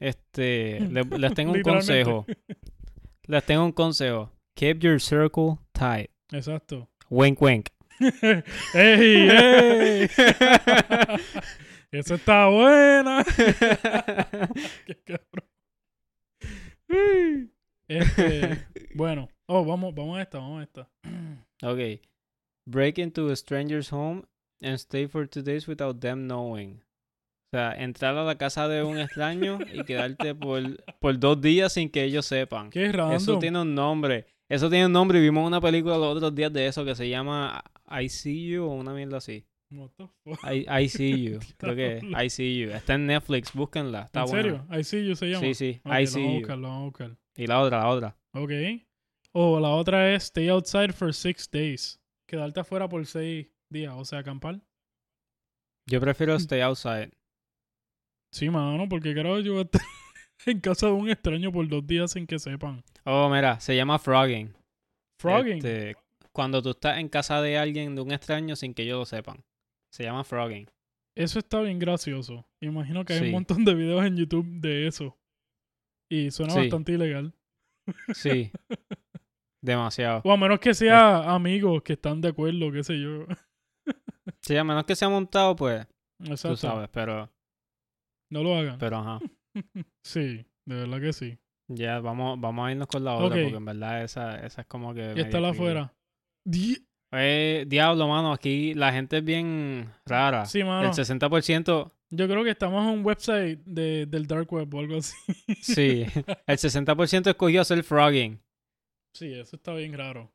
[0.00, 2.26] este, le- les tengo un consejo.
[3.28, 4.30] Les tengo un consejo.
[4.56, 6.08] Keep your circle tight.
[6.32, 6.88] Exacto.
[7.10, 7.70] Wink, wink.
[8.00, 10.08] ¡Ey, ey!
[11.92, 13.24] Esa está buena.
[14.86, 15.46] Qué cabrón.
[17.86, 19.28] Este, bueno.
[19.46, 20.88] Oh, vamos, vamos a esta, vamos a esta.
[21.62, 22.00] ok.
[22.66, 24.24] Break into a stranger's home
[24.62, 26.82] and stay for two days without them knowing.
[27.50, 30.62] O sea, entrar a la casa de un extraño y quedarte por,
[31.00, 32.68] por dos días sin que ellos sepan.
[32.68, 33.16] Qué random.
[33.16, 34.26] Eso tiene un nombre.
[34.50, 37.08] Eso tiene un nombre y vimos una película los otros días de eso que se
[37.08, 39.46] llama I See You o una mierda así.
[39.70, 40.38] What the fuck?
[40.44, 41.38] I, I See You.
[41.58, 42.04] Creo que es.
[42.04, 42.70] I See You.
[42.70, 44.02] Está en Netflix, búsquenla.
[44.04, 44.42] Está ¿En buena.
[44.42, 44.66] serio?
[44.80, 45.40] I see you se llama.
[45.40, 45.80] Sí, sí.
[45.84, 46.46] I See You.
[46.48, 47.16] lo vamos a buscar.
[47.36, 48.16] Y la otra, la otra.
[48.32, 48.50] Ok.
[49.32, 51.98] O la otra es stay outside for six days.
[52.26, 54.60] Quedarte afuera por seis días, o sea, acampar.
[55.86, 57.12] Yo prefiero Stay Outside.
[58.32, 59.80] Sí, mano, porque carajo yo voy a estar
[60.46, 62.82] en casa de un extraño por dos días sin que sepan.
[63.04, 64.54] Oh, mira, se llama frogging.
[65.20, 65.56] Frogging.
[65.58, 65.96] Este,
[66.32, 69.42] cuando tú estás en casa de alguien, de un extraño, sin que ellos lo sepan.
[69.92, 70.68] Se llama frogging.
[71.16, 72.46] Eso está bien gracioso.
[72.62, 75.16] Imagino que hay un montón de videos en YouTube de eso.
[76.10, 76.60] Y suena Sí.
[76.60, 77.34] bastante ilegal.
[78.14, 78.52] Sí.
[79.64, 80.20] Demasiado.
[80.24, 83.26] O a menos que sea amigos que están de acuerdo, qué sé yo.
[84.42, 85.86] Sí, a menos que sea montado, pues,
[86.20, 86.50] Exacto.
[86.50, 87.28] tú sabes, pero,
[88.30, 88.78] No lo hagan.
[88.78, 89.18] pero ajá.
[90.02, 91.38] Sí, de verdad que sí.
[91.68, 94.94] Ya, vamos, vamos a irnos con la otra, porque en verdad esa, esa es como
[94.94, 95.12] que.
[95.16, 95.92] Y está la afuera.
[96.44, 96.78] Di-
[97.12, 100.46] Eh, diablo, mano, aquí la gente es bien rara.
[100.46, 100.88] Sí, mano.
[100.88, 104.96] El 60%, Yo creo que estamos en un website de, del dark web o algo
[104.98, 105.14] así.
[105.62, 106.04] sí.
[106.46, 108.40] El 60% escogió hacer frogging.
[109.14, 110.30] Sí, eso está bien raro.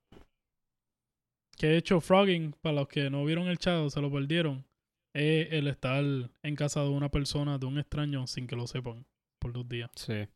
[1.57, 4.65] Que de hecho, frogging, para los que no vieron el chat o se lo perdieron,
[5.13, 9.05] es el estar en casa de una persona, de un extraño, sin que lo sepan,
[9.39, 9.89] por dos días.
[9.95, 10.27] Sí.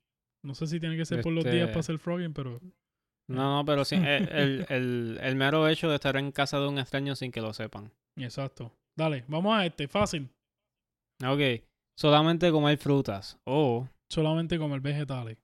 [0.43, 2.59] No sé si tiene que ser por los días Este- para hacer frogging, pero
[3.29, 6.67] No, no, pero sí, el, el, el, el mero hecho de estar en casa de
[6.67, 7.91] un extraño sin que lo sepan.
[8.15, 8.71] exacto.
[8.95, 10.29] Dale, vamos a este, fácil.
[11.23, 11.63] Ok,
[11.97, 13.37] solamente comer frutas.
[13.45, 15.37] O Solamente comer vegetales.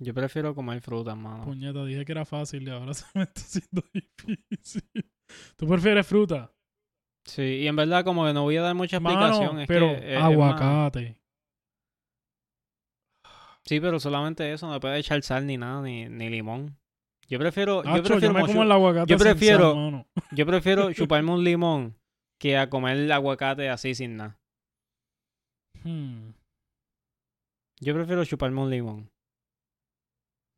[0.00, 1.44] yo prefiero comer frutas, mano.
[1.44, 4.82] Puñeta, dije que era fácil y ahora se me está haciendo difícil.
[5.56, 6.50] ¿Tú prefieres fruta?
[7.26, 9.60] Sí, y en verdad como que no voy a dar mucha Mano, explicación.
[9.60, 11.16] es pero que es- es más- aguacate.
[13.64, 16.76] Sí, pero solamente eso, no le puedes echar sal ni nada, ni, ni limón.
[17.28, 20.06] Yo prefiero, yo prefiero, yo como el aguacate yo sal, prefiero- mano.
[20.32, 21.96] yo prefiero chuparme un limón
[22.40, 24.38] que a comer el aguacate así sin nada.
[25.84, 26.30] Hmm,
[27.82, 29.10] Yo prefiero chuparme un limón.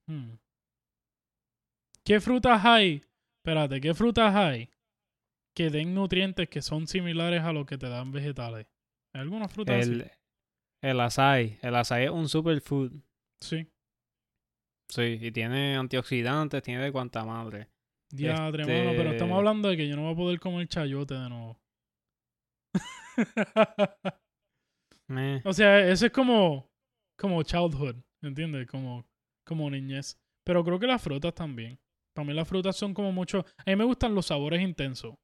[0.09, 0.35] hmm.
[2.05, 3.03] ¿Qué frutas hay?
[3.45, 4.71] Espérate, ¿qué frutas hay
[5.55, 8.67] que den nutrientes que son similares a lo que te dan vegetales?
[9.15, 9.93] ¿Hay alguna fruta así?
[9.93, 10.11] El,
[10.83, 12.93] el açaí, el açaí es un superfood.
[13.41, 13.67] Sí.
[14.91, 17.69] Sí, y tiene antioxidantes, tiene de cuanta madre.
[18.11, 21.15] Diadre, Este- mano, pero estamos hablando de que yo no voy a poder comer chayote
[21.15, 21.59] de nuevo.
[25.45, 26.71] O sea, eso es como,
[27.19, 28.67] como childhood, ¿entiendes?
[28.67, 29.07] Como,
[29.47, 30.19] como niñez.
[30.43, 31.79] Pero creo que las frutas también.
[32.15, 33.45] Para mí las frutas son como mucho...
[33.59, 35.15] A mí me gustan los sabores intensos.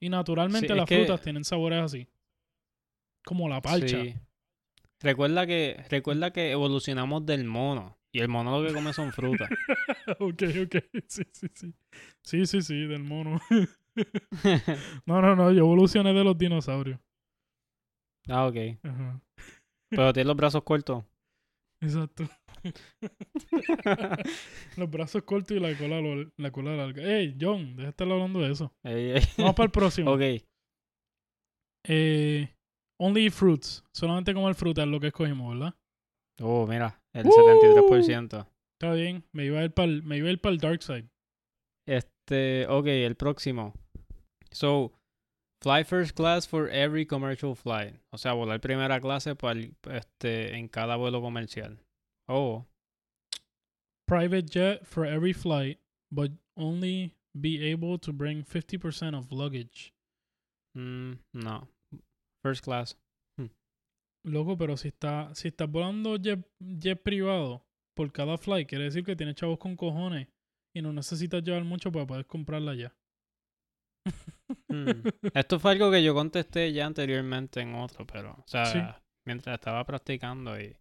[0.00, 2.08] Y naturalmente Sí, las que- frutas tienen sabores así.
[3.24, 4.02] Como la parcha.
[4.02, 4.14] Sí.
[5.00, 7.96] Recuerda que, recuerda que evolucionamos del mono.
[8.12, 9.48] Y el mono lo que come son frutas.
[10.18, 10.76] ok, ok.
[11.06, 11.74] Sí, sí, sí.
[12.22, 13.40] Sí, sí, sí, del mono.
[15.06, 15.52] no, no, no.
[15.52, 16.98] Yo evolucioné de los dinosaurios.
[18.28, 18.56] ah, ok.
[18.82, 19.20] Ajá.
[19.90, 21.04] Pero tiene los brazos cortos.
[21.80, 22.28] Exacto.
[24.76, 27.02] Los brazos cortos y la cola, lo- la cola larga.
[27.02, 28.72] Ey, John, deja de estar hablando de eso.
[28.84, 29.22] Ey, ey.
[29.38, 30.12] Vamos para el próximo.
[30.12, 30.22] ok.
[31.88, 32.48] Eh,
[32.98, 33.82] only eat fruits.
[33.92, 35.74] Solamente comer fruta es lo que escogimos, ¿verdad?
[36.42, 37.30] Oh, mira, el ¡Uh!
[37.30, 38.46] 73%.
[38.78, 39.24] Está bien.
[39.32, 41.08] Me iba a ir para el, me iba a ir para el dark side.
[41.86, 43.74] Este, ok, el próximo.
[44.50, 44.92] So,
[45.62, 47.96] fly first class for every commercial flight.
[48.10, 51.78] O sea, volar primera clase para el- este, en cada vuelo comercial.
[52.30, 52.64] Oh,
[54.06, 55.78] Private jet for every flight,
[56.10, 59.92] but only be able to bring 50% of luggage.
[60.76, 61.68] mm, no.
[62.44, 62.96] First class.
[64.24, 67.62] Loco, pero si está, si estás volando jet, jet privado
[67.96, 70.28] por cada flight, quiere decir que tienes chavos con cojones
[70.76, 72.94] y no necesitas llevar mucho para poder comprarla ya.
[74.68, 75.02] Hmm.
[75.34, 78.78] Esto fue algo que yo contesté ya anteriormente en otro, pero, o sea, Sí.
[79.26, 80.76] mientras estaba practicando y...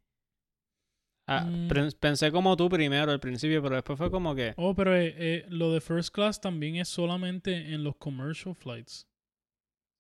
[1.31, 1.67] Ah, Mm.
[1.67, 4.53] pen- pensé como tú primero al principio, pero después fue como que...
[4.57, 9.07] Oh, pero eh, eh, lo de first class también es solamente en los commercial flights.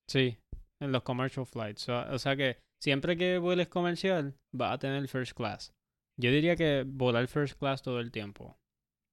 [0.09, 0.37] Sí,
[0.81, 1.87] en los commercial flights.
[1.89, 5.71] O, o sea que siempre que vueles comercial, vas a tener first class.
[6.19, 8.57] Yo diría que volar first class todo el tiempo.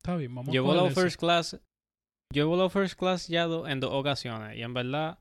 [0.02, 1.00] Está bien, vamos yo a ese.
[1.00, 1.60] first class.
[2.32, 4.56] Yo he volado first class ya do- en dos ocasiones.
[4.56, 5.18] Y en verdad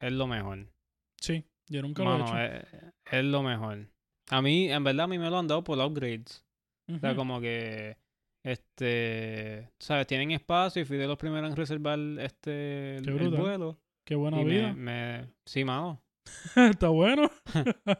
[0.00, 0.68] es lo mejor.
[1.20, 2.38] Sí, yo nunca lo he hecho.
[2.38, 3.88] es, es lo mejor.
[4.30, 6.44] A mí, en verdad, a mí me lo han dado por upgrades.
[6.92, 7.96] O sea, como que.
[8.44, 9.70] Este.
[9.78, 10.06] ¿Sabes?
[10.06, 12.96] Tienen espacio y fui de los primeros en reservar este.
[12.96, 13.78] El, vuelo.
[14.06, 14.72] Qué buena y vida.
[14.74, 15.34] me, me.
[15.46, 16.02] Sí, mano.
[16.56, 17.30] Está bueno.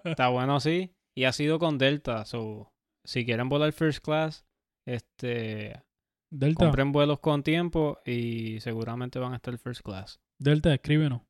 [0.05, 0.95] Está bueno, sí.
[1.16, 2.25] Y ha sido con Delta.
[2.25, 2.72] So,
[3.05, 4.45] si quieren volar first class,
[4.87, 5.83] este,
[6.33, 10.20] Delta, compren vuelos con tiempo y seguramente van a estar first class.
[10.41, 11.22] Delta, escríbenos.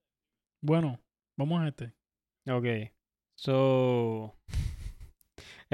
[0.62, 1.00] Bueno,
[1.38, 1.92] vamos a este.
[2.48, 2.90] Ok.
[3.36, 4.36] So,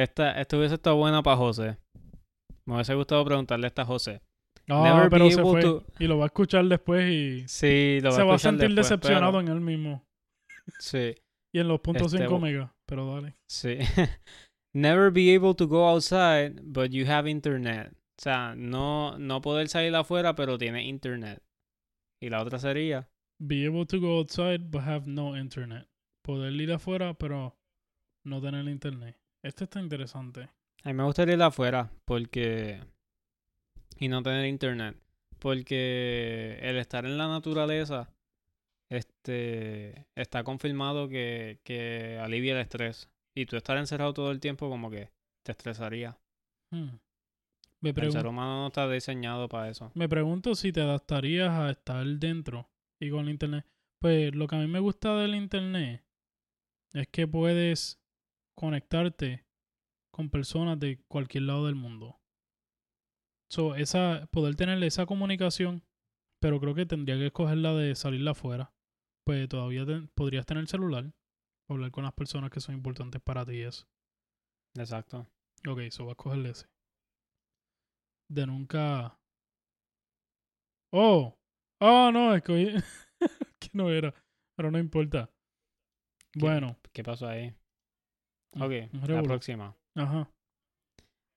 [0.02, 1.76] esta, esta hubiese estado buena para José.
[2.66, 4.20] Me hubiese gustado preguntarle esta a José.
[4.68, 5.60] Ah, Never pero se fue.
[5.62, 8.88] to- Y lo va a escuchar después y Sí, lo se va a sentir después,
[8.88, 10.04] decepcionado pero- en él mismo.
[10.78, 11.14] Sí,
[11.52, 12.70] Y en los puntos Este, 5 bu- megas.
[12.86, 13.34] Pero dale.
[13.50, 13.78] sí.
[14.74, 17.92] Never be able to go outside, but you have internet.
[17.92, 21.42] O sea, no, no poder salir afuera, pero tiene internet.
[22.22, 23.08] Y la otra sería,
[23.42, 25.88] Be able to go outside but have no internet.
[26.24, 27.56] Poder ir afuera pero
[28.24, 29.16] no tener internet.
[29.42, 30.50] Este está interesante.
[30.82, 32.80] a mí me gustaría ir afuera, porque...
[33.98, 34.96] Y no tener internet.
[35.38, 38.12] Porque el estar en la naturaleza,
[38.90, 43.10] este, está confirmado que, que alivia el estrés.
[43.34, 45.10] Y tú estar encerrado todo el tiempo como que
[45.44, 46.18] te estresaría.
[46.72, 46.96] Hmm.
[47.80, 49.90] Me, El ser humano no está diseñado para eso.
[49.94, 52.68] me pregunto si te adaptarías a estar dentro
[53.00, 53.64] y con el internet.
[54.00, 56.04] Pues lo que a mí me gusta del internet
[56.92, 57.99] es que puedes
[58.60, 59.46] conectarte
[60.12, 62.20] con personas de cualquier lado del mundo.
[63.50, 65.82] So, esa, poder tener esa comunicación,
[66.42, 68.74] pero creo que tendría que escoger la de salirla afuera.
[69.24, 71.10] Pues todavía te- podrías tener celular,
[71.70, 73.88] hablar con las personas que son importantes para ti y eso.
[74.76, 75.26] Exacto.
[75.66, 76.66] Ok, eso va a escoger ese.
[78.28, 79.18] De nunca.
[80.92, 81.34] Oh,
[81.80, 82.74] oh, no, escogí.
[83.58, 84.14] que no era,
[84.54, 85.30] pero no importa.
[86.32, 86.40] ¿Qué?
[86.40, 87.54] Bueno, ¿Qué pasó ahí?
[88.54, 88.72] Un- Ok,
[89.08, 89.76] la próxima.
[89.96, 90.30] Ajá.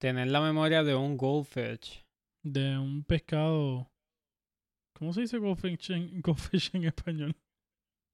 [0.01, 2.03] Tener la memoria de un goldfish.
[2.45, 3.89] De un pescado.
[4.97, 7.35] ¿Cómo se dice goldfish en, goldfish en español?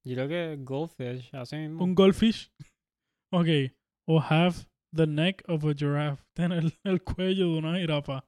[0.06, 1.82] Yo creo que goldfish, así mismo.
[1.84, 2.50] Un goldfish.
[3.32, 3.46] Ok.
[4.08, 6.24] O have the neck of a giraffe.
[6.36, 8.24] Tener el cuello de una jirafa.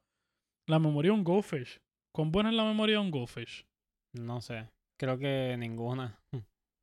[0.68, 1.80] La memoria de un goldfish.
[2.14, 3.66] ¿Cuán buena es la memoria de un goldfish?
[4.14, 4.68] No sé.
[5.00, 6.20] Creo que ninguna.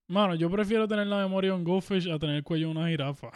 [0.09, 2.89] Mano, yo prefiero tener la memoria de un goldfish a tener el cuello de una
[2.89, 3.29] jirafa.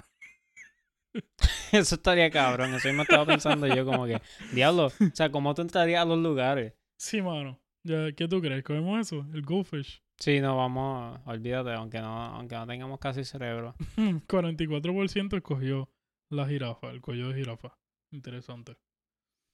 [1.72, 2.74] Eso estaría cabrón.
[2.74, 4.22] Eso me estaba pensando yo como que,
[4.54, 6.74] diablo, o sea, ¿cómo tú entrarías a los lugares?
[7.00, 7.60] Sí, mano.
[7.86, 8.64] Ya, ¿Qué tú crees?
[8.64, 9.26] ¿Cogemos eso?
[9.34, 10.02] El goldfish.
[10.18, 13.76] Sí, no, vamos, olvídate, aunque no, aunque no tengamos casi cerebro.
[13.98, 15.90] 44% escogió
[16.32, 17.78] la jirafa, el cuello de jirafa.
[18.12, 18.78] Interesante.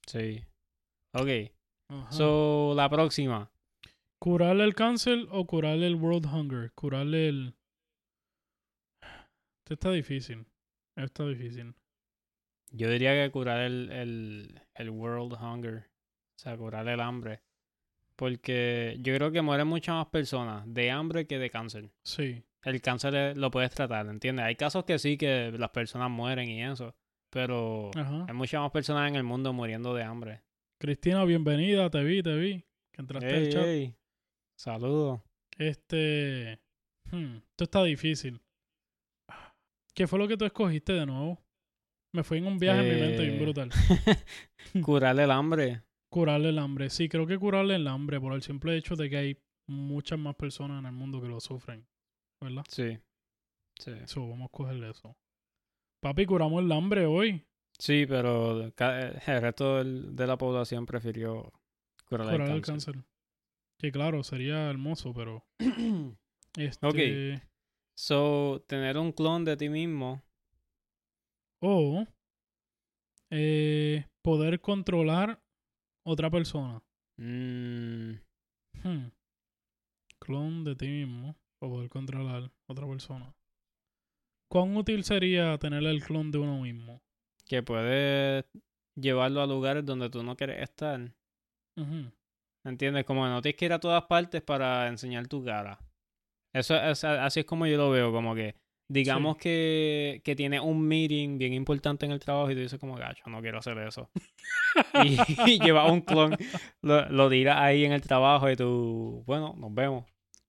[0.05, 0.43] Sí.
[1.13, 1.51] Ok.
[1.89, 2.11] Ajá.
[2.11, 3.51] So, la próxima.
[4.21, 6.71] ¿Curarle el cáncer o curarle el world hunger?
[6.73, 7.55] Curarle el...
[9.63, 10.45] Este está difícil.
[10.99, 11.73] Este Está difícil.
[12.71, 15.77] Yo diría que curar el, el, el world hunger.
[15.77, 17.41] O sea, curar el hambre.
[18.17, 21.89] Porque yo creo que mueren muchas más personas de hambre que de cáncer.
[22.03, 22.43] Sí.
[22.63, 24.45] El cáncer lo puedes tratar, ¿entiendes?
[24.45, 26.93] Hay casos que sí, que las personas mueren y eso.
[27.29, 28.25] Pero Ajá.
[28.27, 30.41] hay muchas más personas en el mundo muriendo de hambre.
[30.79, 31.89] Cristina, bienvenida.
[31.89, 32.65] Te vi, te vi.
[32.91, 33.95] Que entraste al chat.
[34.57, 35.21] Saludos.
[35.57, 36.59] Este.
[37.09, 38.41] hmm, esto está difícil.
[39.99, 41.37] ¿Qué fue lo que tú escogiste de nuevo?
[42.15, 43.69] Me fui en un viaje en mi mente bien Eh, brutal.
[44.81, 45.83] Curarle el hambre.
[46.09, 46.89] Curarle el hambre.
[46.89, 49.37] Sí, creo que curarle el hambre por el simple hecho de que hay
[49.67, 51.85] muchas más personas en el mundo que lo sufren.
[52.41, 52.63] ¿Verdad?
[52.69, 52.97] Sí.
[53.77, 53.91] Sí.
[54.05, 55.17] So, vamos a cogerle eso.
[56.01, 57.45] Papi, curamos el hambre hoy.
[57.77, 61.51] Sí, pero ca- el resto de la población prefirió
[62.07, 62.93] curar Curar el el cáncer.
[62.95, 63.05] cáncer.
[63.77, 65.43] Que claro, sería hermoso, pero.
[66.57, 67.43] Este, Ok.
[67.99, 70.23] So, tener un clon de ti mismo.
[71.61, 72.05] O
[73.29, 75.41] eh, poder controlar
[76.07, 76.81] otra persona.
[77.17, 78.13] mm,
[78.83, 79.11] Hmm.
[80.17, 81.35] Clon de ti mismo.
[81.61, 83.35] O poder controlar otra persona.
[84.49, 87.01] ¿Cuán útil sería tener el clon de uno mismo?
[87.49, 88.45] que puedes
[88.95, 91.01] llevarlo a lugares donde tú no quieres estar.
[91.75, 92.13] Ujú.
[92.63, 93.03] ¿Entiendes?
[93.03, 95.79] Como no tienes que ir a todas partes para enseñar tu cara.
[96.53, 98.55] Eso es, así es como yo lo veo, como que
[98.89, 102.95] digamos que, que tienes un meeting bien importante en el trabajo y tú dices como,
[102.95, 104.09] gacho, no quiero hacer eso.
[105.05, 106.35] y, y llevas un clon,
[106.81, 110.05] lo, lo tiras ahí en el trabajo y tú, bueno, nos vemos.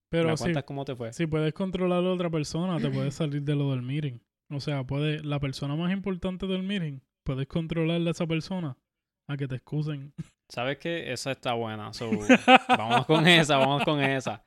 [0.09, 1.12] Pero ¿Me si, cómo te fue?
[1.12, 4.18] si puedes controlar a otra persona, te puedes salir de lo del meeting.
[4.51, 8.76] O sea, puede, la persona más importante del meeting, puedes controlarle a esa persona
[9.28, 10.12] a que te excusen.
[10.48, 11.12] ¿Sabes qué?
[11.12, 11.92] Esa está buena.
[11.92, 12.11] So,
[12.68, 14.42] vamos con esa, vamos con esa.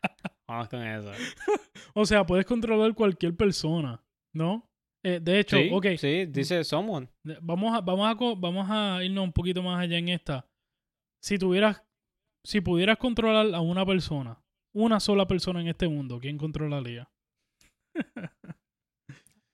[0.53, 1.13] Vamos con esa.
[1.95, 4.01] O sea, puedes controlar cualquier persona,
[4.35, 4.67] ¿no?
[5.05, 7.09] Eh, de hecho, Sí, ok, sí, dice someone.
[7.41, 10.47] vamos a, vamos, a, vamos a irnos un poquito más allá en esta.
[11.21, 11.83] Si tuvieras,
[12.45, 14.41] si pudieras controlar a una persona,
[14.75, 17.09] una sola persona en este mundo, ¿quién controlaría?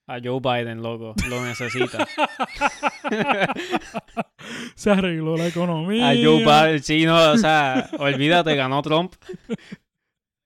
[0.08, 1.14] A Joe Biden, loco.
[1.28, 2.04] Lo necesita.
[4.74, 6.10] Se arregló la economía.
[6.10, 9.14] A Joe Biden, sí, no, o sea, olvídate, ganó Trump.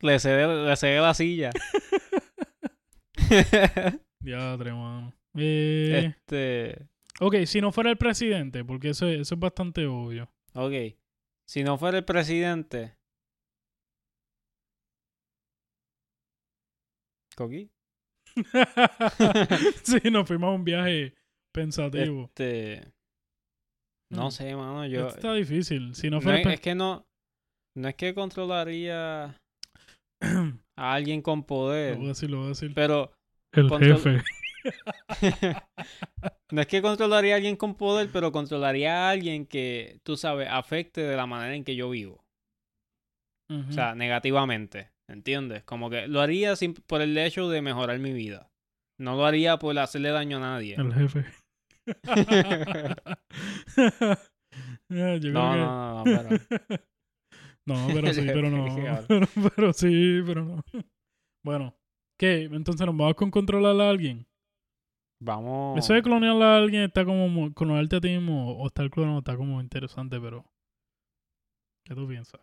[0.05, 1.51] Le cede, le cede la silla.
[4.21, 5.15] Diadre, mano.
[5.37, 6.89] Eh, este,
[7.21, 10.31] ok, si no fuera el presidente, porque eso, es- eso es bastante obvio.
[10.55, 10.73] ok.
[11.47, 12.97] Si no fuera el presidente.
[17.37, 17.71] ¿Coqui?
[19.85, 21.15] sí, nos fuimos a un viaje
[21.53, 22.25] pensativo.
[22.27, 22.93] Este.
[24.11, 24.31] No Mm.
[24.31, 24.87] sé, mano.
[24.87, 25.07] Yo.
[25.09, 25.95] Esto está difícil.
[25.95, 27.07] Si no fuera el es que no.
[27.77, 29.37] No es que controlaría
[30.77, 31.97] a alguien con Lo poder.
[31.97, 32.73] voy a decir, lo voy a decir.
[32.75, 33.13] Pero
[33.53, 34.23] El control- jefe.
[36.51, 40.49] no es que controlaría a alguien con poder, pero controlaría a alguien que, tú sabes,
[40.51, 42.25] afecte de la manera en que yo vivo.
[43.51, 44.91] O sea, negativamente.
[45.07, 45.63] ¿Entiendes?
[45.65, 48.51] Como que lo haría sin- por el hecho de mejorar mi vida.
[48.99, 50.77] No lo haría por hacerle daño a nadie.
[50.77, 51.27] El jefe.
[54.89, 56.07] Creo No, no, no, no,
[56.69, 56.81] pero-
[57.67, 59.07] No, pero sí, pero no.
[59.09, 60.65] Pero, pero sí, pero no.
[61.45, 61.75] Bueno,
[62.19, 62.45] ¿qué?
[62.45, 64.27] Entonces nos vamos con controlar a alguien.
[65.23, 65.79] Vamos.
[65.79, 69.37] Eso de clonear a alguien está como clonarte a ti mismo o estar clonado está
[69.37, 70.45] como interesante, pero
[71.85, 72.41] ¿qué tú piensas?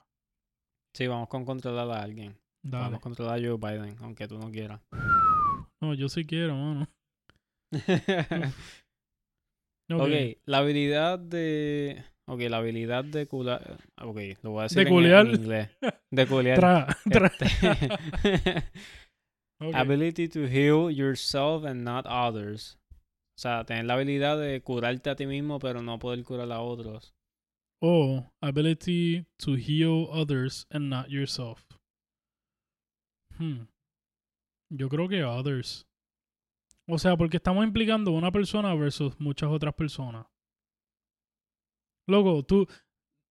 [0.96, 2.38] Sí, vamos con controlar a alguien.
[2.64, 2.86] Dale.
[2.86, 4.82] Vamos a controlar a Joe Biden, aunque tú no quieras.
[5.82, 6.88] No, yo sí quiero, mano.
[9.94, 10.04] Ok.
[10.04, 12.02] ok, la habilidad de.
[12.32, 13.78] Ok, la habilidad de cular.
[14.02, 15.28] Ok, lo voy a decir De en- en, culiar.
[15.28, 15.70] inglés.
[16.10, 16.58] De culiar.
[16.60, 17.28] Tra, tra.
[17.28, 18.64] Este.
[19.74, 22.80] Ability to heal yourself and not others.
[23.38, 26.62] O sea, tener la habilidad de curarte a ti mismo, pero no poder curar a
[26.62, 27.14] otros.
[27.82, 31.64] O ability to heal others and not yourself.
[33.38, 33.66] Hmm.
[34.70, 35.86] Yo creo que others.
[36.88, 40.28] O sea, porque estamos implicando una persona versus muchas otras personas.
[42.12, 42.68] Loco, tú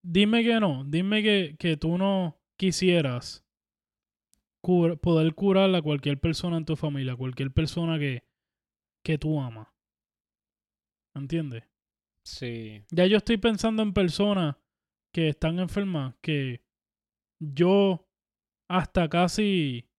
[0.02, 3.44] dime que no, dime que, que tú no quisieras
[4.62, 8.24] poder curar a cualquier persona en tu familia, cualquier persona que,
[9.04, 9.68] que tú amas.
[11.14, 11.64] ¿Entiendes?
[12.24, 12.84] Sí.
[12.90, 14.56] Ya yo estoy pensando en personas
[15.12, 16.62] que están enfermas que
[17.40, 18.06] yo
[18.68, 19.90] hasta casi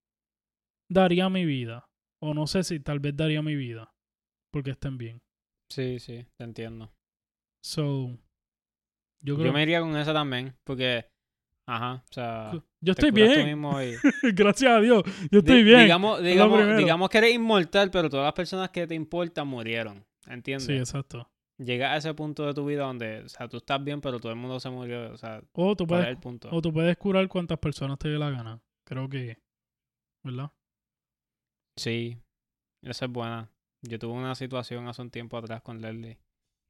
[0.88, 1.88] daría mi vida.
[2.20, 3.92] O no sé si tal vez daría mi vida.
[4.52, 5.22] Porque estén bien.
[5.68, 6.94] Sí, sí, te entiendo.
[7.64, 8.16] So,
[9.22, 11.06] yo Yo, creo me iría con esa también, porque.
[11.66, 12.50] Ajá, o sea.
[12.80, 13.48] yo estoy bien.
[13.48, 15.02] y- Gracias a Dios.
[15.30, 15.80] Yo estoy bien.
[15.82, 20.04] Digamos, digamos, digamos que eres inmortal, pero todas las personas que te importan murieron.
[20.26, 20.66] ¿Entiendes?
[20.66, 21.28] sí, exacto.
[21.58, 24.32] Llega a ese punto de tu vida donde, o sea, tú estás bien, pero todo
[24.32, 25.12] el mundo se murió.
[25.12, 26.48] O sea, O tú ¿cuál es puedes, el punto?
[26.50, 28.60] o tú puedes curar cuantas personas te dé la gana.
[28.84, 29.38] Creo que.
[30.24, 30.50] ¿Verdad?
[31.76, 32.16] Sí,
[32.82, 33.50] esa es buena.
[33.82, 36.18] Yo tuve una situación hace un tiempo atrás con Leslie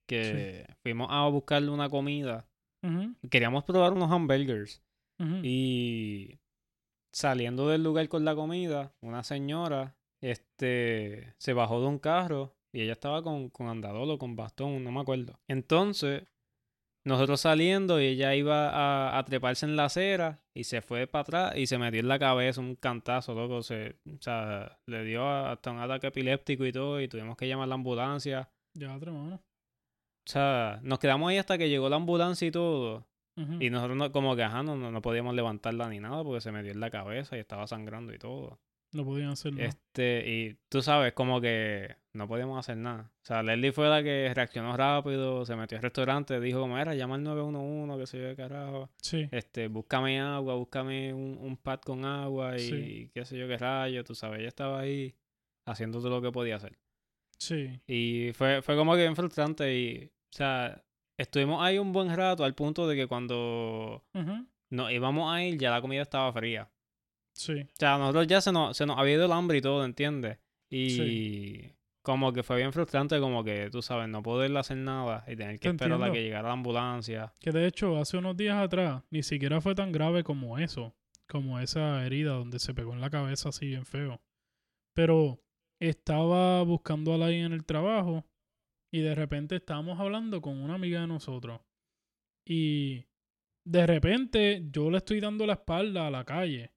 [0.07, 2.49] que fuimos a buscarle una comida.
[3.31, 4.83] Queríamos probar unos hamburgers
[5.45, 6.41] y
[7.13, 12.81] saliendo del lugar con la comida, una señora este se bajó de un carro Y
[12.83, 15.39] ella estaba con, con andador o con bastón, no me acuerdo.
[15.49, 16.25] Entonces,
[17.05, 21.23] nosotros saliendo y ella iba a, a treparse en la acera y se fue para
[21.23, 23.63] atrás y se metió en la cabeza un cantazo, loco.
[23.63, 27.65] Se, o sea, le dio hasta un ataque epiléptico y todo y tuvimos que llamar
[27.65, 28.51] a la ambulancia.
[28.75, 29.43] Ya, otra mano.
[30.27, 33.07] O sea, nos quedamos ahí hasta que llegó la ambulancia y todo.
[33.61, 36.71] Y nosotros no- como que, ajá, no, no, podíamos levantarla ni nada porque se metió
[36.71, 38.61] en la cabeza y estaba sangrando y todo.
[38.93, 39.63] No podían hacerlo.
[39.63, 43.11] Este, y tú sabes, como que no podíamos hacer nada.
[43.23, 46.95] O sea, Leslie fue la que reaccionó rápido, se metió al restaurante, dijo como era,
[46.95, 48.91] llama al 911, que se yo qué carajo.
[49.01, 49.27] Sí.
[49.33, 53.11] Este, búscame agua, búscame un, un pad con agua y Sí.
[53.15, 55.15] qué sé yo qué rayo, tú sabes, ella estaba ahí
[55.67, 56.79] haciendo todo lo que podía hacer.
[57.43, 57.81] Sí.
[57.89, 60.81] Y fue, fue como que bien frustrante y, o sea,
[61.19, 64.47] estuvimos ahí un buen rato al punto de que cuando Ujú.
[64.71, 66.71] nos íbamos a ir ya la comida estaba fría.
[67.35, 67.63] Sí.
[67.63, 69.85] O sea, a nosotros ya se nos, se nos había ido el hambre y todo,
[69.85, 70.39] ¿entiendes?
[70.71, 71.73] Y Sí.
[72.03, 75.55] como que fue bien frustrante como que, tú sabes, no poder hacer nada y tener
[75.59, 76.13] que Te esperar a entiendo.
[76.15, 77.35] que llegara la ambulancia.
[77.41, 80.95] Que de hecho, hace unos días atrás, ni siquiera fue tan grave como eso.
[81.29, 84.21] Como esa herida donde se pegó en la cabeza así bien feo.
[84.95, 85.41] Pero
[85.89, 88.25] estaba buscando a alguien en el trabajo
[88.93, 91.61] y de repente estábamos hablando con una amiga de nosotros.
[92.47, 93.05] Y
[93.65, 96.73] de repente yo le estoy dando la espalda a la calle.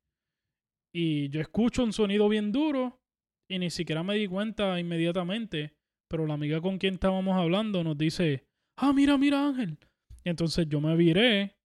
[0.94, 3.02] Y yo escucho un sonido bien duro
[3.50, 5.76] y ni siquiera me di cuenta inmediatamente.
[6.10, 8.48] Pero la amiga con quien estábamos hablando nos dice,
[8.78, 9.78] ah, mira, mira Ángel.
[10.24, 11.58] Y entonces yo me viré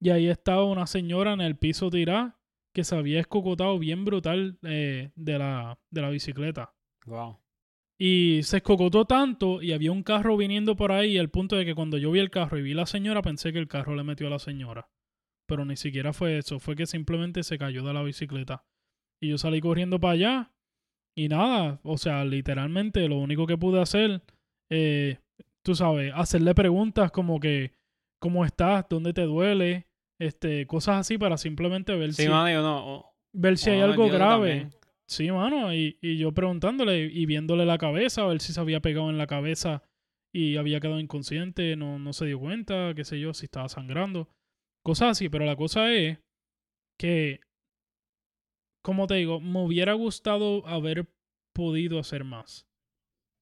[0.00, 2.40] y ahí estaba una señora en el piso tirada
[2.74, 6.74] que se había escocotado bien brutal eh, de, la, de la bicicleta.
[7.06, 7.38] Wow.
[7.98, 11.74] Y se escocotó tanto y había un carro viniendo por ahí al punto de que
[11.74, 14.26] cuando yo vi el carro y vi la señora pensé que el carro le metió
[14.26, 14.88] a la señora.
[15.46, 18.64] Pero ni siquiera fue eso, fue que simplemente se cayó de la bicicleta.
[19.20, 20.52] Y yo salí corriendo para allá
[21.14, 24.22] y nada, o sea, literalmente lo único que pude hacer,
[24.70, 25.18] eh,
[25.62, 27.72] tú sabes, hacerle preguntas como que,
[28.18, 28.86] ¿cómo estás?
[28.88, 29.88] ¿Dónde te duele?
[30.18, 33.12] Este, cosas así para simplemente ver Sí, si, no.
[33.34, 34.50] ver si hay algo grave.
[34.60, 34.79] también.
[35.10, 38.78] Sí, mano, y, y yo preguntándole y viéndole la cabeza, a ver si se había
[38.78, 39.82] pegado en la cabeza
[40.32, 44.28] y había quedado inconsciente, no, no se dio cuenta, qué sé yo, si estaba sangrando.
[44.84, 46.20] Cosas así, pero la cosa es
[46.96, 47.40] que,
[48.84, 51.08] como te digo, me hubiera gustado haber
[51.52, 52.68] podido hacer más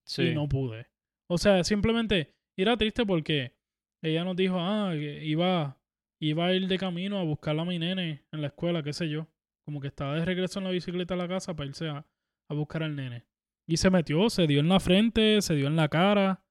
[0.06, 0.22] Sí.
[0.28, 0.86] y no pude.
[1.28, 3.52] O sea, simplemente era triste porque
[4.02, 5.78] ella nos dijo, ah, que iba,
[6.18, 9.10] iba a ir de camino a buscar a mi nene en la escuela, qué sé
[9.10, 9.28] yo.
[9.68, 12.06] Como que estaba de regreso en la bicicleta a la casa para irse a,
[12.48, 13.26] a buscar al nene.
[13.68, 16.42] Y se metió, se dio en la frente, se dio en la cara,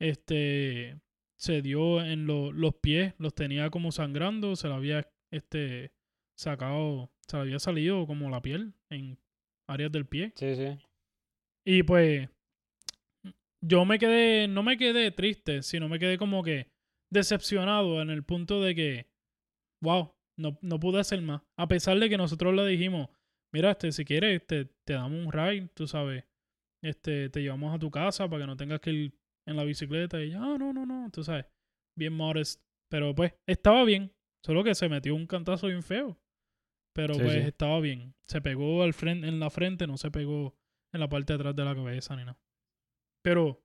[0.00, 0.98] este,
[1.38, 5.92] se dio en lo- los pies, los tenía como sangrando, se le había este,
[6.34, 9.18] sacado, se le había salido como la piel en
[9.68, 10.32] áreas del pie.
[10.36, 10.78] Sí, sí.
[11.66, 12.26] Y pues
[13.62, 16.68] yo me quedé, no me quedé triste, sino me quedé como que
[17.12, 19.06] decepcionado en el punto de que,
[19.82, 21.42] wow, no, no pude hacer más.
[21.56, 23.08] A pesar de que nosotros le dijimos,
[23.52, 26.24] mira, este, si quieres, te, te damos un ride, tú sabes,
[26.82, 30.20] este, te llevamos a tu casa para que no tengas que ir en la bicicleta.
[30.20, 31.46] Y ella, ah, no, no, no, tú sabes,
[31.96, 32.62] bien modest.
[32.90, 34.12] Pero pues estaba bien,
[34.44, 36.18] solo que se metió un cantazo bien feo.
[36.92, 37.38] Pero Sí, pues sí.
[37.40, 38.14] estaba bien.
[38.26, 40.56] Se pegó al frente, en la frente, no se pegó
[40.92, 42.38] en la parte de atrás de la cabeza ni nada.
[43.22, 43.62] Pero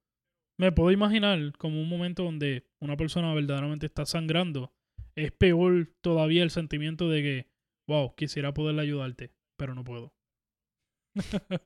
[0.59, 4.74] me puedo imaginar como un momento donde una persona verdaderamente está sangrando.
[5.17, 7.47] Es peor todavía el sentimiento de que,
[7.87, 10.13] wow, quisiera poderle ayudarte, pero no puedo.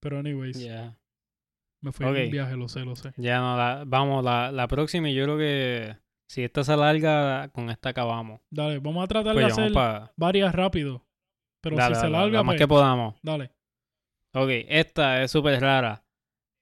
[0.00, 0.98] pero anyways, Ya.
[1.82, 2.16] me fui Ok.
[2.24, 3.12] un viaje, lo sé, lo sé.
[3.16, 5.96] Ya no, la, vamos, la, la próxima y yo creo que
[6.28, 8.40] si esta se alarga, con esta acabamos.
[8.50, 9.72] Dale, vamos a tratar Pues de hacer
[10.16, 11.06] varias rápido.
[11.60, 13.14] Pero si se larga, lo más pues, que podamos.
[13.22, 13.52] dale.
[14.34, 16.04] Ok, esta es súper rara.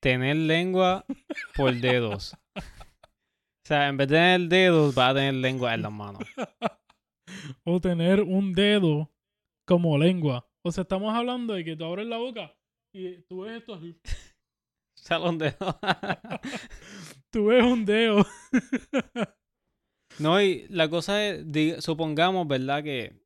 [0.03, 1.05] Tener lengua
[1.55, 2.37] por dedos.
[3.71, 6.23] O sea, en vez de tener dedos, vas a tener lengua en las manos.
[7.65, 9.09] O tener un dedo
[9.65, 10.45] como lengua.
[10.65, 12.53] O sea, estamos hablando de que tú abres la boca
[12.93, 13.97] y tú ves esto así.
[14.99, 15.77] Salón dedos.
[17.31, 18.27] Tú ves un dedo.
[20.19, 22.83] no, y la cosa es, di- supongamos, ¿verdad?
[22.83, 23.23] Que...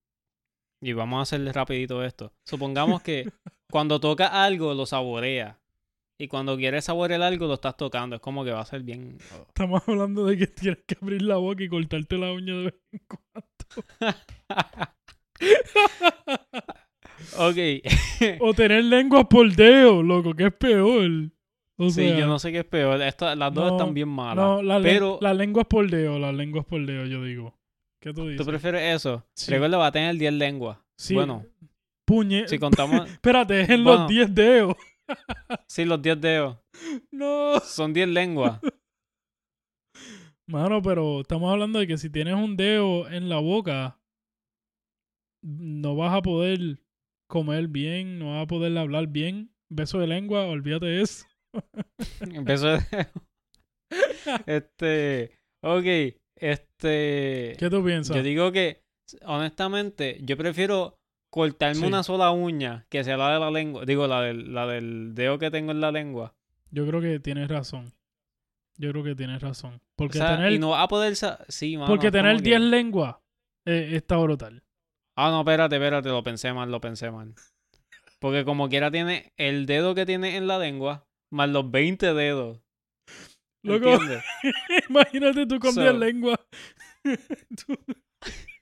[0.82, 2.34] Y vamos a hacer rapidito esto.
[2.46, 3.32] Supongamos que
[3.70, 5.58] cuando toca algo, lo saborea.
[6.18, 8.16] Y cuando quieres saborear algo, lo estás tocando.
[8.16, 9.18] Es como que va a ser bien...
[9.32, 9.46] oh.
[9.48, 12.74] Estamos hablando de que tienes que abrir la boca y cortarte la uña de vez
[12.92, 13.44] en cuando.
[17.38, 18.40] ok.
[18.40, 21.10] O tener lenguas por dedo, loco, que es peor.
[21.76, 22.98] O sí, sea, yo no sé qué es peor.
[22.98, 24.36] Las dos no, están bien malas.
[24.36, 27.58] No, la, pero la lengua es por dedo, la lengua es por dedo, yo digo.
[28.00, 28.44] ¿Qué tú dices?
[28.44, 29.26] tú prefieres eso.
[29.34, 29.50] Sí.
[29.50, 30.78] Recuerda, va a tener 10 lenguas.
[30.96, 31.44] Sí, Bueno,
[32.04, 32.46] puñe...
[32.46, 33.08] si contamos...
[33.10, 34.00] Espérate, es en Bueno.
[34.00, 34.76] los 10 dedos.
[35.66, 36.58] Sí, los 10 dedos.
[37.10, 37.60] No.
[37.60, 38.60] Son 10 lenguas.
[40.46, 43.98] Mano, pero estamos hablando de que si tienes un dedo en la boca,
[45.42, 46.80] no vas a poder
[47.28, 49.54] comer bien, no vas a poder hablar bien.
[49.70, 51.26] Beso de lengua, olvídate de eso.
[52.20, 52.80] Empezó de...
[54.46, 57.56] Este, ok, este...
[57.58, 58.16] ¿Qué tú piensas?
[58.16, 58.82] Yo digo que,
[59.24, 60.96] honestamente, yo prefiero
[61.34, 61.84] cortarme Sí.
[61.84, 63.84] una sola uña que sea la de la lengua.
[63.84, 66.36] Digo, la del, la del dedo que tengo en la lengua.
[66.70, 67.92] Yo creo que tienes razón.
[68.76, 69.74] Yo creo que tienes razón.
[69.74, 71.16] O Porque sea, tener, y no vas a poder...
[71.48, 73.16] Sí, mano, porque tener que- 10 lenguas
[73.66, 74.62] eh, está brutal.
[75.16, 77.34] Ah, no, espérate, espérate, lo pensé mal, lo pensé mal.
[78.20, 82.60] Porque como quiera tiene el dedo que tiene en la lengua, más los 20 dedos.
[83.64, 83.98] Loco.
[84.88, 86.38] Imagínate tú con So- 10 lenguas.
[87.02, 87.76] Tú-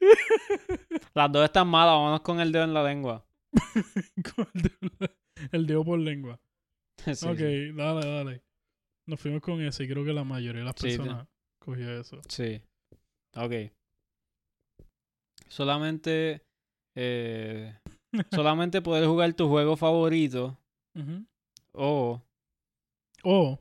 [1.14, 3.24] Las dos están malas, vámonos con el dedo en la lengua.
[4.34, 5.14] con el dedo,
[5.52, 6.40] el dedo por lengua.
[7.14, 7.72] Sí, ok, sí.
[7.72, 8.42] dale, dale.
[9.06, 10.96] Nos fuimos con ese y creo que la mayoría de las sí.
[10.96, 11.26] personas
[11.58, 12.20] cogió eso.
[12.28, 12.62] Sí.
[13.34, 13.72] Ok.
[15.48, 16.44] Solamente.
[16.94, 17.76] eh,
[18.30, 20.56] solamente poder jugar tu juego favorito.
[21.72, 22.22] O.
[23.24, 23.58] O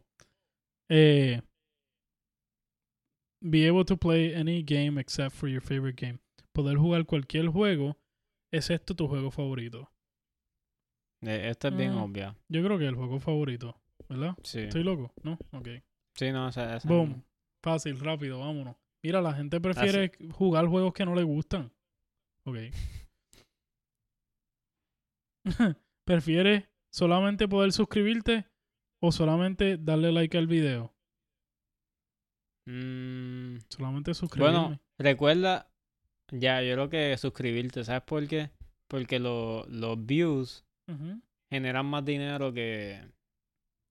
[0.93, 1.41] eh,
[3.41, 6.19] be able to play any game except for your favorite game.
[6.53, 7.97] Poder jugar cualquier juego
[8.51, 9.89] excepto tu juego favorito.
[11.23, 11.97] eh, esta es bien Mm.
[12.03, 12.35] obvia.
[12.49, 13.79] Yo creo que el juego favorito,
[14.09, 14.35] ¿verdad?
[14.43, 14.61] Sí.
[14.61, 15.13] ¿Estoy loco?
[15.23, 15.37] ¿No?
[15.51, 15.67] Ok.
[16.15, 17.23] Sí, no, esa, esa Boom.
[17.63, 18.75] Fácil, rápido, vámonos.
[19.03, 21.71] Mira, la gente prefiere jugar juegos que no le gustan.
[22.45, 22.57] Ok.
[26.05, 28.45] ¿Prefieres solamente poder suscribirte
[28.99, 30.93] o solamente darle like al video?
[32.65, 34.57] Mm, Solamente suscribirme.
[34.59, 35.67] bueno, recuerda.
[36.31, 38.51] Ya, yo creo que suscribirte, ¿sabes por qué?
[38.87, 40.63] Porque lo- los views
[41.49, 43.01] generan más dinero que,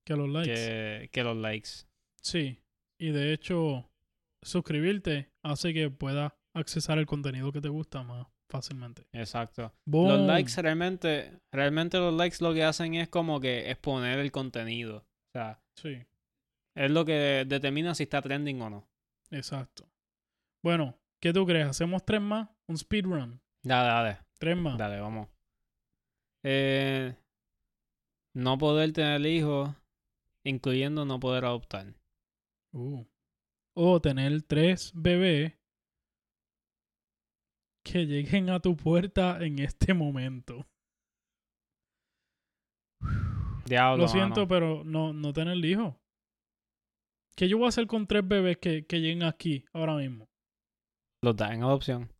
[0.05, 0.53] Que los likes.
[0.53, 1.69] que, que los likes.
[2.21, 2.59] Sí.
[2.99, 3.89] Y de hecho,
[4.41, 9.05] suscribirte hace que puedas accesar el contenido que te gusta más fácilmente.
[9.13, 9.73] Exacto.
[9.85, 14.97] Los likes realmente, realmente los likes lo que hacen es como que exponer el contenido.
[14.97, 15.97] O sea, Sí,
[16.75, 18.87] es lo que determina si está trending o no.
[19.29, 19.87] exacto.
[20.63, 21.67] Bueno, ¿qué tú crees?
[21.67, 22.49] ¿Hacemos tres más?
[22.67, 23.41] ¿Un speedrun?
[23.63, 24.77] Dale, dale, Tres más.
[24.77, 25.27] dale, vamos.
[26.43, 27.15] Eh,
[28.35, 29.69] no poder tener hijos,
[30.45, 31.93] incluyendo no poder adoptar.
[32.73, 33.03] Uh.
[33.75, 35.53] O tener tres bebés
[37.83, 40.67] que lleguen a tu puerta en este momento.
[43.65, 44.47] Diablo, Lo siento, mano.
[44.47, 45.95] pero no, no tener hijos.
[47.37, 50.27] ¿Qué yo voy a hacer con tres bebés que, que lleguen aquí ahora mismo?
[51.23, 52.11] Los da en adopción.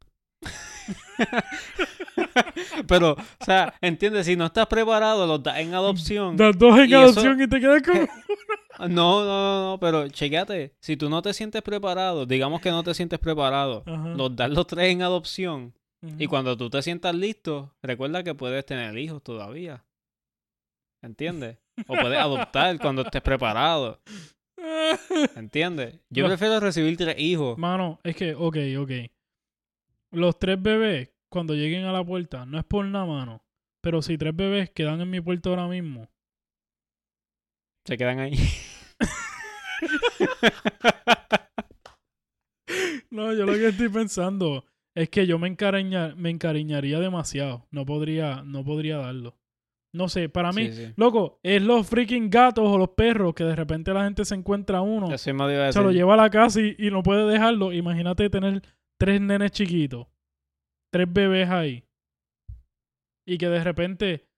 [2.87, 6.37] Pero, o sea, entiendes, si no estás preparado, los das en adopción.
[6.37, 8.07] Das dos en Y eso- adopción y te quedas con...
[8.79, 10.73] No, no, no, no, pero chequéate.
[10.81, 14.07] Si tú no te sientes preparado, digamos que no te sientes preparado, Ajá.
[14.15, 15.75] los das los tres en adopción.
[16.17, 19.83] Y cuando tú te sientas listo, recuerda que puedes tener hijos todavía.
[21.03, 21.59] ¿Entiendes?
[21.87, 23.99] O puedes adoptar cuando estés preparado.
[25.35, 25.99] ¿Entiendes?
[26.09, 27.57] Yo prefiero recibir tres hijos.
[27.57, 28.91] Mano, es que, ok, ok.
[30.11, 33.43] Los tres bebés, cuando lleguen a la puerta, no es por nada, mano.
[33.81, 36.09] Pero si tres bebés quedan en mi puerta ahora mismo,
[37.85, 38.33] Se quedan ahí.
[43.09, 44.63] No, yo lo que estoy pensando
[44.95, 47.67] es que yo me, encariña- me encariñaría demasiado.
[47.71, 49.37] No podría, no podría darlo.
[49.93, 50.93] No sé, para mí, Sí, sí.
[50.95, 54.79] loco, es los freaking gatos o los perros que de repente la gente se encuentra
[54.81, 57.73] uno, se lo lleva a la casa y, y no puede dejarlo.
[57.73, 58.61] Imagínate tener
[58.97, 60.07] tres nenes chiquitos,
[60.93, 61.83] tres bebés ahí.
[63.27, 64.29] Y que de repente,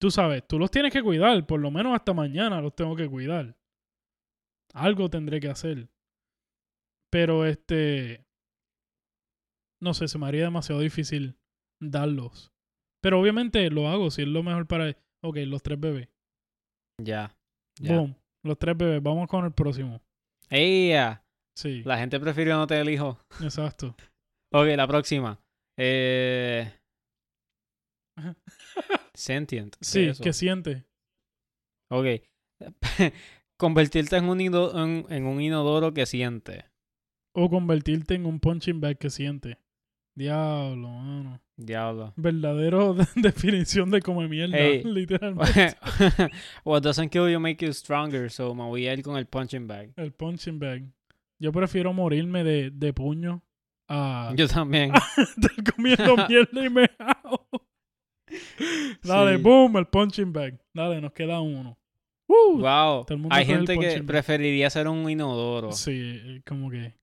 [0.00, 3.08] tú sabes, tú los tienes que cuidar, por lo menos hasta mañana los tengo que
[3.08, 3.56] cuidar.
[4.72, 5.88] Algo tendré que hacer.
[7.10, 8.24] Pero este,
[9.80, 11.36] no sé, se me haría demasiado difícil
[11.80, 12.51] darlos.
[13.02, 14.96] Pero obviamente lo hago si es lo mejor para...
[15.22, 16.08] Ok, los tres bebés.
[17.02, 17.36] Ya.
[17.80, 17.96] ya.
[17.96, 18.14] Boom.
[18.44, 19.02] Los tres bebés.
[19.02, 20.00] Vamos con el próximo.
[20.48, 21.24] ¡Ea!
[21.54, 23.18] Sí, La gente prefirió no tener hijos.
[23.42, 23.94] exacto.
[24.54, 25.40] Ok, la próxima.
[25.78, 26.70] Eh...
[29.14, 29.74] Sentient.
[29.76, 30.84] ¿qué Sí, es que siente.
[31.90, 32.20] Ok.
[33.58, 36.66] Convertirte en un, en, en un inodoro que siente.
[37.34, 39.58] O convertirte en un punching bag que siente.
[40.14, 41.40] Diablo, mano.
[41.56, 42.12] Diablo.
[42.16, 45.76] Verdadero de- definición de come mierda, literalmente.
[46.64, 48.30] What doesn't kill you make you stronger.
[48.30, 49.92] So me voy a ir con el punching bag.
[49.96, 50.82] El punching bag.
[51.38, 53.42] Yo prefiero morirme de, de puño
[53.88, 54.92] a Yo también.
[54.94, 56.86] estar comiendo mierda y me
[59.02, 59.42] Dale, Sí.
[59.42, 60.58] boom, el punching bag.
[60.74, 61.78] Dale, nos queda uno.
[62.28, 63.06] Uh, Wow.
[63.30, 65.72] Hay gente que preferiría ser un inodoro.
[65.72, 66.94] Sí, como que.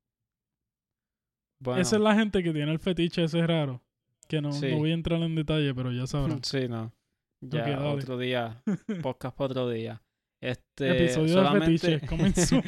[1.61, 3.81] Bueno, Esa es la gente que tiene el fetiche ese raro.
[4.27, 4.71] Que no, Sí.
[4.71, 6.41] no voy a entrar en detalle, pero ya sabrán.
[6.43, 6.93] Sí, no.
[7.41, 7.87] Ya, Ok, dale.
[7.87, 8.61] otro día.
[9.01, 10.01] Podcast para otro día.
[10.41, 11.71] Este, Episodio solamente...
[11.71, 12.07] de fetiche.
[12.07, 12.61] Comenzó.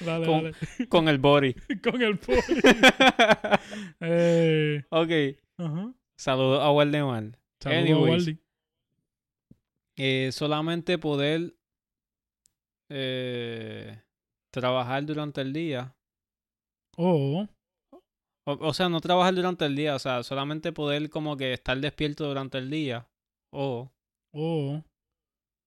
[0.00, 0.54] dale, Con- dale.
[0.88, 1.54] Con el body.
[1.82, 2.40] Con el poli.
[4.00, 5.10] eh, ok.
[6.16, 7.38] Saludos a Waldemar.
[7.60, 8.32] Saludos a.
[9.98, 11.54] Eh, solamente poder
[12.90, 14.02] eh,
[14.50, 15.95] trabajar durante el día.
[16.96, 17.46] O,
[18.48, 19.94] O, o sea, no trabajar durante el día.
[19.94, 23.08] O sea, solamente poder como que estar despierto durante el día.
[23.52, 23.90] O...
[24.34, 24.82] o,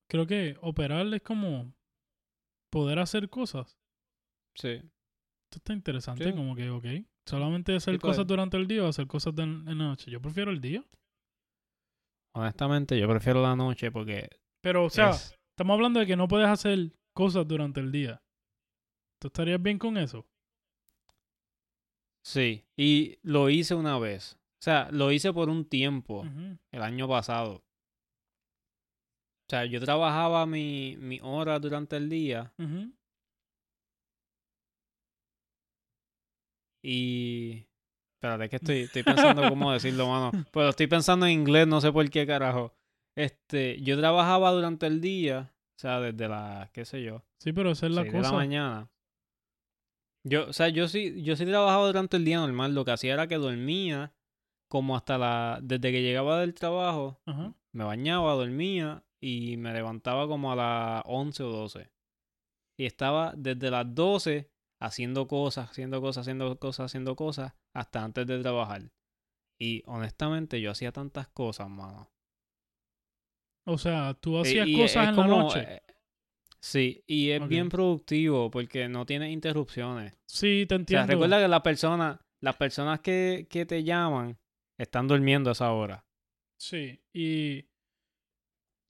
[0.10, 1.74] creo que operar es como
[2.72, 3.78] poder hacer cosas.
[4.58, 4.70] Sí.
[4.70, 6.32] Esto está interesante, Sí.
[6.34, 6.86] como que, ok.
[7.28, 10.10] Solamente hacer Sí, cosas durante el día o hacer cosas de- en la noche.
[10.12, 10.84] Yo prefiero el día.
[12.36, 14.30] Honestamente, yo prefiero la noche porque...
[14.64, 18.22] Pero, o sea, es- estamos hablando de que no puedes hacer cosas durante el día.
[19.22, 20.26] ¿Tú estarías bien con eso?
[22.30, 22.64] Sí.
[22.78, 24.38] Y lo hice una vez.
[24.60, 26.26] O sea, lo hice por un tiempo.
[26.72, 27.56] El año pasado.
[27.56, 32.54] O sea, yo trabajaba mi, mi hora durante el día
[36.84, 37.66] y...
[38.22, 40.32] Espérate, que estoy, estoy pensando cómo decirlo, mano.
[40.52, 42.74] Pero estoy pensando en inglés, no sé por qué carajo.
[43.18, 47.72] Este, yo trabajaba durante el día, o sea, desde las, qué sé yo, Sí, pero
[47.72, 48.36] esa es la 6 de la cosa.
[48.36, 48.92] mañana.
[50.30, 52.74] Yo, o sea, yo sí, yo sí trabajaba durante el día normal.
[52.76, 54.14] Lo que hacía era que dormía
[54.70, 57.54] como hasta la, desde que llegaba del trabajo, Ajá.
[57.72, 61.90] me bañaba, dormía y me levantaba como a las 11 o 12.
[62.78, 68.28] Y estaba desde las 12 haciendo cosas, haciendo cosas, haciendo cosas, haciendo cosas, hasta antes
[68.28, 68.92] de trabajar.
[69.60, 72.12] Y honestamente yo hacía tantas cosas, mano.
[73.66, 75.82] O sea, tú Y- hacías y cosas es en como, la noche.
[76.62, 80.14] Sí, y es bien productivo porque no tiene interrupciones.
[80.26, 81.08] sí, te O sea, entiendo.
[81.08, 84.38] recuerda que las personas, las personas que, que te llaman
[84.78, 86.06] están durmiendo a esa hora.
[86.58, 87.66] Sí, y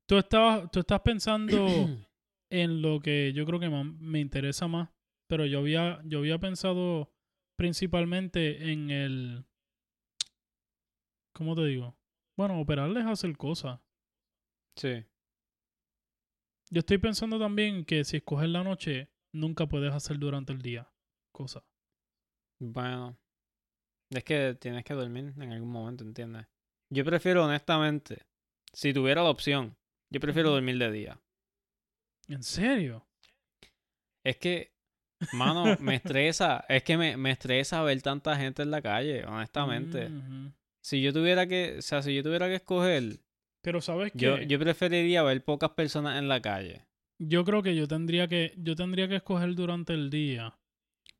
[0.07, 1.55] tú estabas, tú estás pensando
[2.49, 4.89] en lo que yo creo que me interesa más,
[5.27, 7.11] pero yo había, yo había pensado
[7.57, 9.45] principalmente en el,
[11.33, 11.95] ¿cómo te digo?
[12.37, 13.79] Bueno, operarles es hacer cosas.
[14.75, 15.03] sí.
[16.71, 20.91] Yo estoy pensando también que si escoges la noche, nunca puedes hacer durante el día
[21.31, 21.63] cosas.
[22.59, 23.17] Bueno,
[24.11, 26.45] es que tienes que dormir en algún momento, ¿entiendes?
[26.91, 28.25] Yo prefiero, honestamente,
[28.73, 29.75] si tuviera la opción,
[30.11, 31.19] yo prefiero dormir de día.
[32.27, 33.07] ¿En serio?
[34.23, 34.75] Es que,
[35.33, 40.11] mano, me estresa, es que me, me estresa ver tanta gente en la calle, honestamente.
[40.81, 43.19] Si yo tuviera que, o sea, si yo tuviera que escoger,
[43.61, 46.85] Pero sabes que yo, yo preferiría ver pocas personas en la calle.
[47.19, 50.57] Yo creo que yo tendría que yo tendría que escoger durante el día.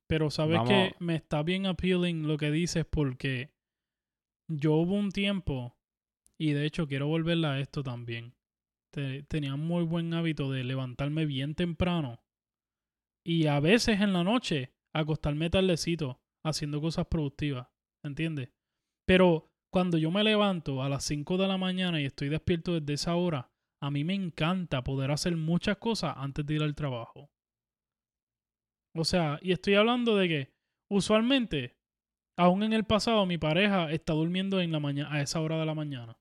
[0.08, 0.70] Pero sabes Vamos.
[0.70, 3.52] que me está bien appealing lo que dices porque
[4.48, 5.76] yo hubo un tiempo
[6.38, 8.34] y de hecho quiero volverla a esto también.
[8.92, 12.24] Te- tenía muy buen hábito de levantarme bien temprano
[13.24, 17.68] y a veces en la noche acostarme tardecito haciendo cosas productivas,
[18.04, 18.50] ¿entiendes?
[19.06, 22.94] Pero cuando yo me levanto a las 5 de la mañana y estoy despierto desde
[22.94, 23.52] esa hora,
[23.82, 27.30] a mí me encanta poder hacer muchas cosas antes de ir al trabajo.
[28.96, 30.54] O sea, y estoy hablando de que
[30.90, 31.78] usualmente,
[32.38, 35.66] aún en el pasado, mi pareja está durmiendo en la mañana, a esa hora de
[35.66, 36.18] la mañana.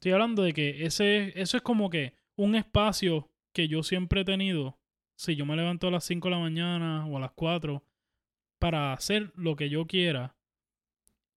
[0.00, 4.24] Estoy hablando de que ese, eso es como que un espacio que yo siempre he
[4.24, 4.78] tenido.
[5.16, 7.82] Si yo me levanto a las 5 de la mañana o a las 4
[8.58, 10.36] para hacer lo que yo quiera.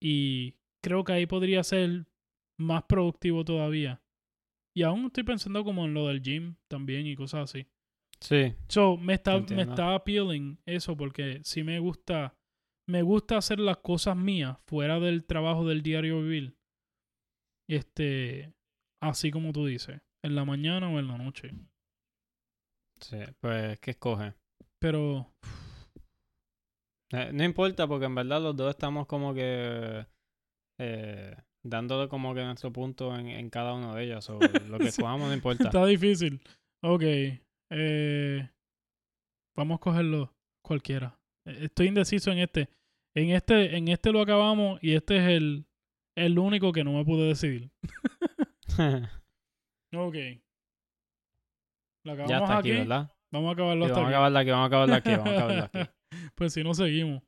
[0.01, 2.05] Y creo que ahí podría ser
[2.59, 4.01] más productivo todavía.
[4.75, 7.67] Y aún estoy pensando como en lo del gym también y cosas así.
[8.21, 8.55] Sí.
[8.67, 12.35] So, me está, me está appealing eso porque sí me gusta,
[12.87, 16.55] me gusta hacer las cosas mías fuera del trabajo del diario vivir.
[17.69, 18.53] Este,
[19.01, 21.51] así como tú dices, en la mañana o en la noche.
[23.01, 24.33] Sí, pues, ¿qué escoge?
[24.79, 25.31] Pero,
[27.11, 30.05] Eh, no importa porque en verdad los dos estamos como que
[30.79, 34.29] eh, dándole como que nuestro punto en, en cada uno de ellos.
[34.29, 35.65] O lo que escojamos no importa.
[35.65, 36.41] está difícil.
[36.81, 37.03] Ok,
[37.71, 38.49] eh,
[39.55, 41.19] vamos a cogerlo cualquiera.
[41.45, 42.69] Eh, Estoy indeciso en este.
[43.15, 45.65] En este, en este lo acabamos y este es el,
[46.15, 47.71] el único que no me pude decidir.
[49.93, 50.15] Ok.
[52.03, 52.79] Lo acabamos ya está aquí, aquí.
[52.79, 53.11] ¿verdad?
[53.31, 54.13] Vamos a acabarlo Sí, hasta vamos a aquí.
[54.13, 55.91] acabarla aquí, vamos a acabarla aquí, vamos a acabarla aquí.
[56.35, 57.23] pues si no seguimos.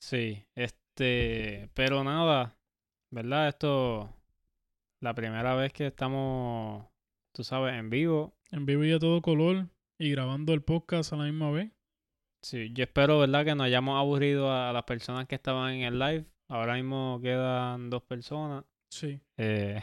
[0.00, 2.55] Sí, este, pero nada,
[3.10, 3.48] ¿verdad?
[3.48, 4.14] Esto,
[5.00, 6.86] la primera vez que estamos,
[7.32, 8.34] tú sabes, en vivo.
[8.52, 11.72] En vivo y a todo color y grabando el podcast a la misma vez.
[12.42, 13.44] Sí, yo espero, ¿verdad?
[13.44, 16.26] Que no hayamos aburrido a, a las personas que estaban en el live.
[16.48, 18.64] Ahora mismo quedan dos personas.
[18.90, 19.20] Sí.
[19.36, 19.80] Eh,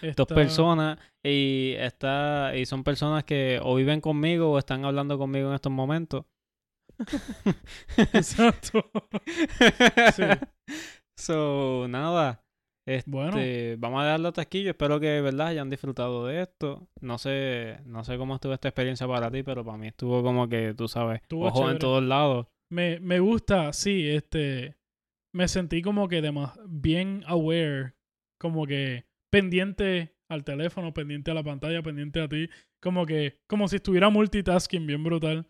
[0.16, 5.48] dos personas y está y son personas que o viven conmigo o están hablando conmigo
[5.48, 6.24] en estos momentos.
[8.12, 8.90] Exacto.
[10.14, 10.24] Sí.
[11.18, 12.44] So, nada.
[13.06, 13.36] Bueno.
[13.38, 14.62] Este, vamos a dejarlo hasta aquí.
[14.62, 16.88] Yo espero que, ¿verdad?, hayan disfrutado de esto.
[17.02, 20.48] No sé, no sé cómo estuvo esta experiencia para ti, pero para mí estuvo como
[20.48, 22.46] que, tú sabes, Estuvo ojos en todos lados.
[22.70, 24.76] Me, me gusta, sí, este.
[25.34, 27.94] Me sentí como que demas- bien aware,
[28.40, 32.48] como que pendiente al teléfono, pendiente a la pantalla, pendiente a ti,
[32.80, 35.46] como que, como si estuviera multitasking bien brutal.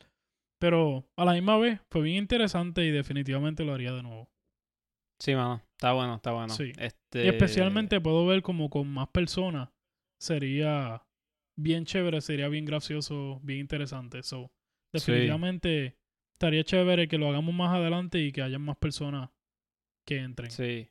[0.60, 4.28] Pero a la misma vez fue bien interesante y definitivamente lo haría de nuevo.
[5.18, 5.60] Sí, mano.
[5.72, 6.54] Está bueno, está bueno.
[6.54, 6.72] Sí.
[6.78, 9.68] Este, Y especialmente puedo ver como con más personas
[10.20, 11.02] sería
[11.56, 14.22] bien chévere, sería bien gracioso, bien interesante.
[14.22, 14.50] So,
[14.94, 15.10] Sí.
[15.12, 15.96] definitivamente
[16.32, 19.30] estaría chévere que lo hagamos más adelante y que haya más personas
[20.06, 20.50] que entren.
[20.50, 20.88] Sí.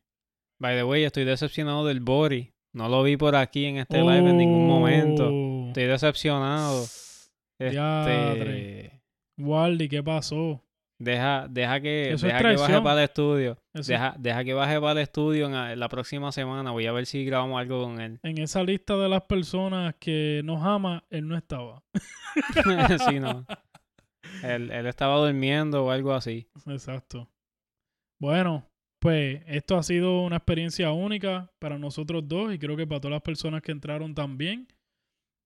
[0.59, 2.53] By the way, estoy decepcionado del Bori.
[2.73, 5.29] No lo vi por aquí en este live en ningún momento.
[5.31, 6.83] Oh, Estoy decepcionado.
[7.59, 9.01] Este,
[9.37, 10.61] Waldi, ¿qué pasó?
[10.99, 13.57] Deja, deja que, Eso es deja que baje para el estudio.
[13.73, 16.71] Eso- Deja, deja que baje para el estudio en la, en la próxima semana.
[16.71, 18.19] Voy a ver si grabamos algo con él.
[18.23, 21.83] En esa lista de las personas que nos ama, él no estaba.
[23.09, 23.45] sí, no.
[24.43, 26.49] Él, él estaba durmiendo o algo así.
[26.67, 27.29] Exacto.
[28.19, 28.67] Bueno,
[28.99, 33.13] pues esto ha sido una experiencia única para nosotros dos y creo que para todas
[33.13, 34.67] las personas que entraron también.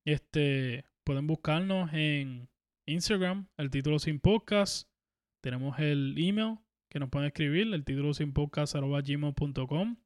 [0.06, 2.50] Este, pueden buscarnos en
[2.88, 4.88] Instagram, el título sin podcast.
[5.42, 9.98] Tenemos el email que nos pueden escribir, el título sin podcast arroba gmail.com.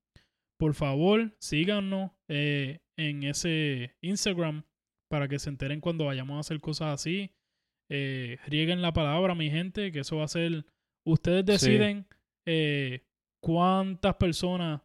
[0.57, 4.63] Por favor, síganos eh, en ese Instagram
[5.09, 7.31] para que se enteren cuando vayamos a hacer cosas así.
[7.89, 10.65] Eh, rieguen la palabra, mi gente, que eso va a ser.
[11.05, 12.07] Ustedes deciden
[12.47, 13.03] eh,
[13.41, 14.81] cuántas personas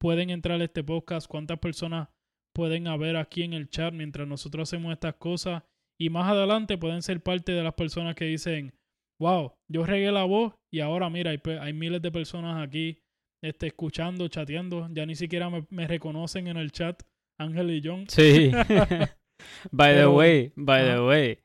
[0.00, 2.08] pueden entrar a este podcast, cuántas personas
[2.52, 5.62] pueden haber aquí en el chat mientras nosotros hacemos estas cosas.
[5.98, 8.74] Y más adelante pueden ser parte de las personas que dicen,
[9.20, 13.02] wow, yo regué la voz y ahora mira, hay, hay miles de personas aquí
[13.42, 14.88] este, escuchando, chateando.
[14.90, 17.02] Ya ni siquiera me, me reconocen en el chat,
[17.38, 18.06] Ángel y John.
[18.08, 18.50] Sí.
[19.70, 21.38] by the way, by the way.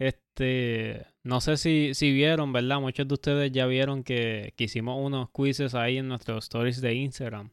[0.00, 2.80] Este, no sé si, si vieron, ¿verdad?
[2.80, 6.94] Muchos de ustedes ya vieron que, que hicimos unos quizzes ahí en nuestros stories de
[6.94, 7.50] Instagram.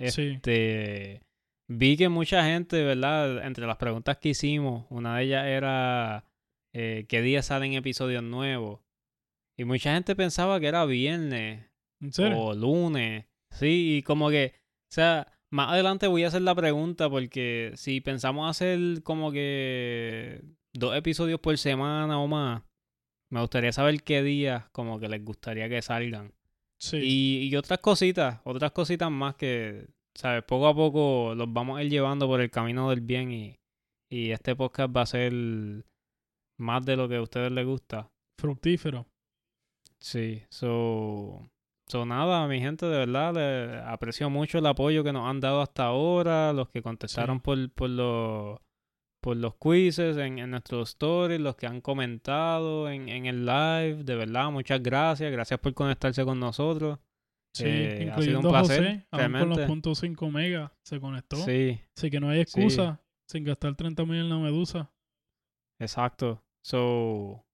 [0.00, 1.22] Sí, Este,
[1.68, 3.44] vi que mucha gente, ¿verdad?
[3.46, 6.24] Entre las preguntas que hicimos, una de ellas era
[6.74, 8.80] eh, ¿qué día salen episodios nuevos?
[9.56, 11.70] Y mucha gente pensaba que era viernes
[12.18, 13.26] o lunes.
[13.50, 18.00] Sí, y como que, o sea, más adelante voy a hacer la pregunta porque si
[18.00, 22.64] pensamos hacer como que dos episodios por semana o más,
[23.30, 26.34] me gustaría saber qué días como que les gustaría que salgan.
[26.76, 26.98] sí.
[26.98, 30.42] Y, y otras cositas, otras cositas más que, ¿sabes?
[30.42, 33.60] Poco a poco los vamos a ir llevando por el camino del bien y,
[34.10, 35.32] y este podcast va a ser
[36.58, 38.10] más de lo que a ustedes les gusta.
[38.38, 39.06] Fructífero.
[40.00, 41.48] Sí, so,
[41.88, 45.62] so nada, mi gente, de verdad, le aprecio mucho el apoyo que nos han dado
[45.62, 47.42] hasta ahora, los que contestaron Sí.
[47.42, 48.58] por, por los
[49.22, 54.04] por los quizzes en, en nuestros stories, los que han comentado en, en el live,
[54.04, 56.98] de verdad, muchas gracias, gracias por conectarse con nosotros.
[57.56, 59.66] Sí, Eh, ha sido incluyendo un a placer, José, aún con los realmente.
[59.66, 61.36] puntos .5 megas se conectó.
[61.38, 64.92] Sí, Así que no hay excusa sin gastar 30 mil en la medusa.
[65.80, 66.43] exacto.
[66.64, 67.44] So,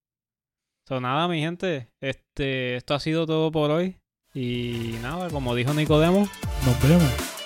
[0.87, 4.01] so nada, mi gente, este, esto ha sido todo por hoy.
[4.33, 6.29] Y nada, como dijo Nicodemo,
[6.65, 7.40] Nos vemos.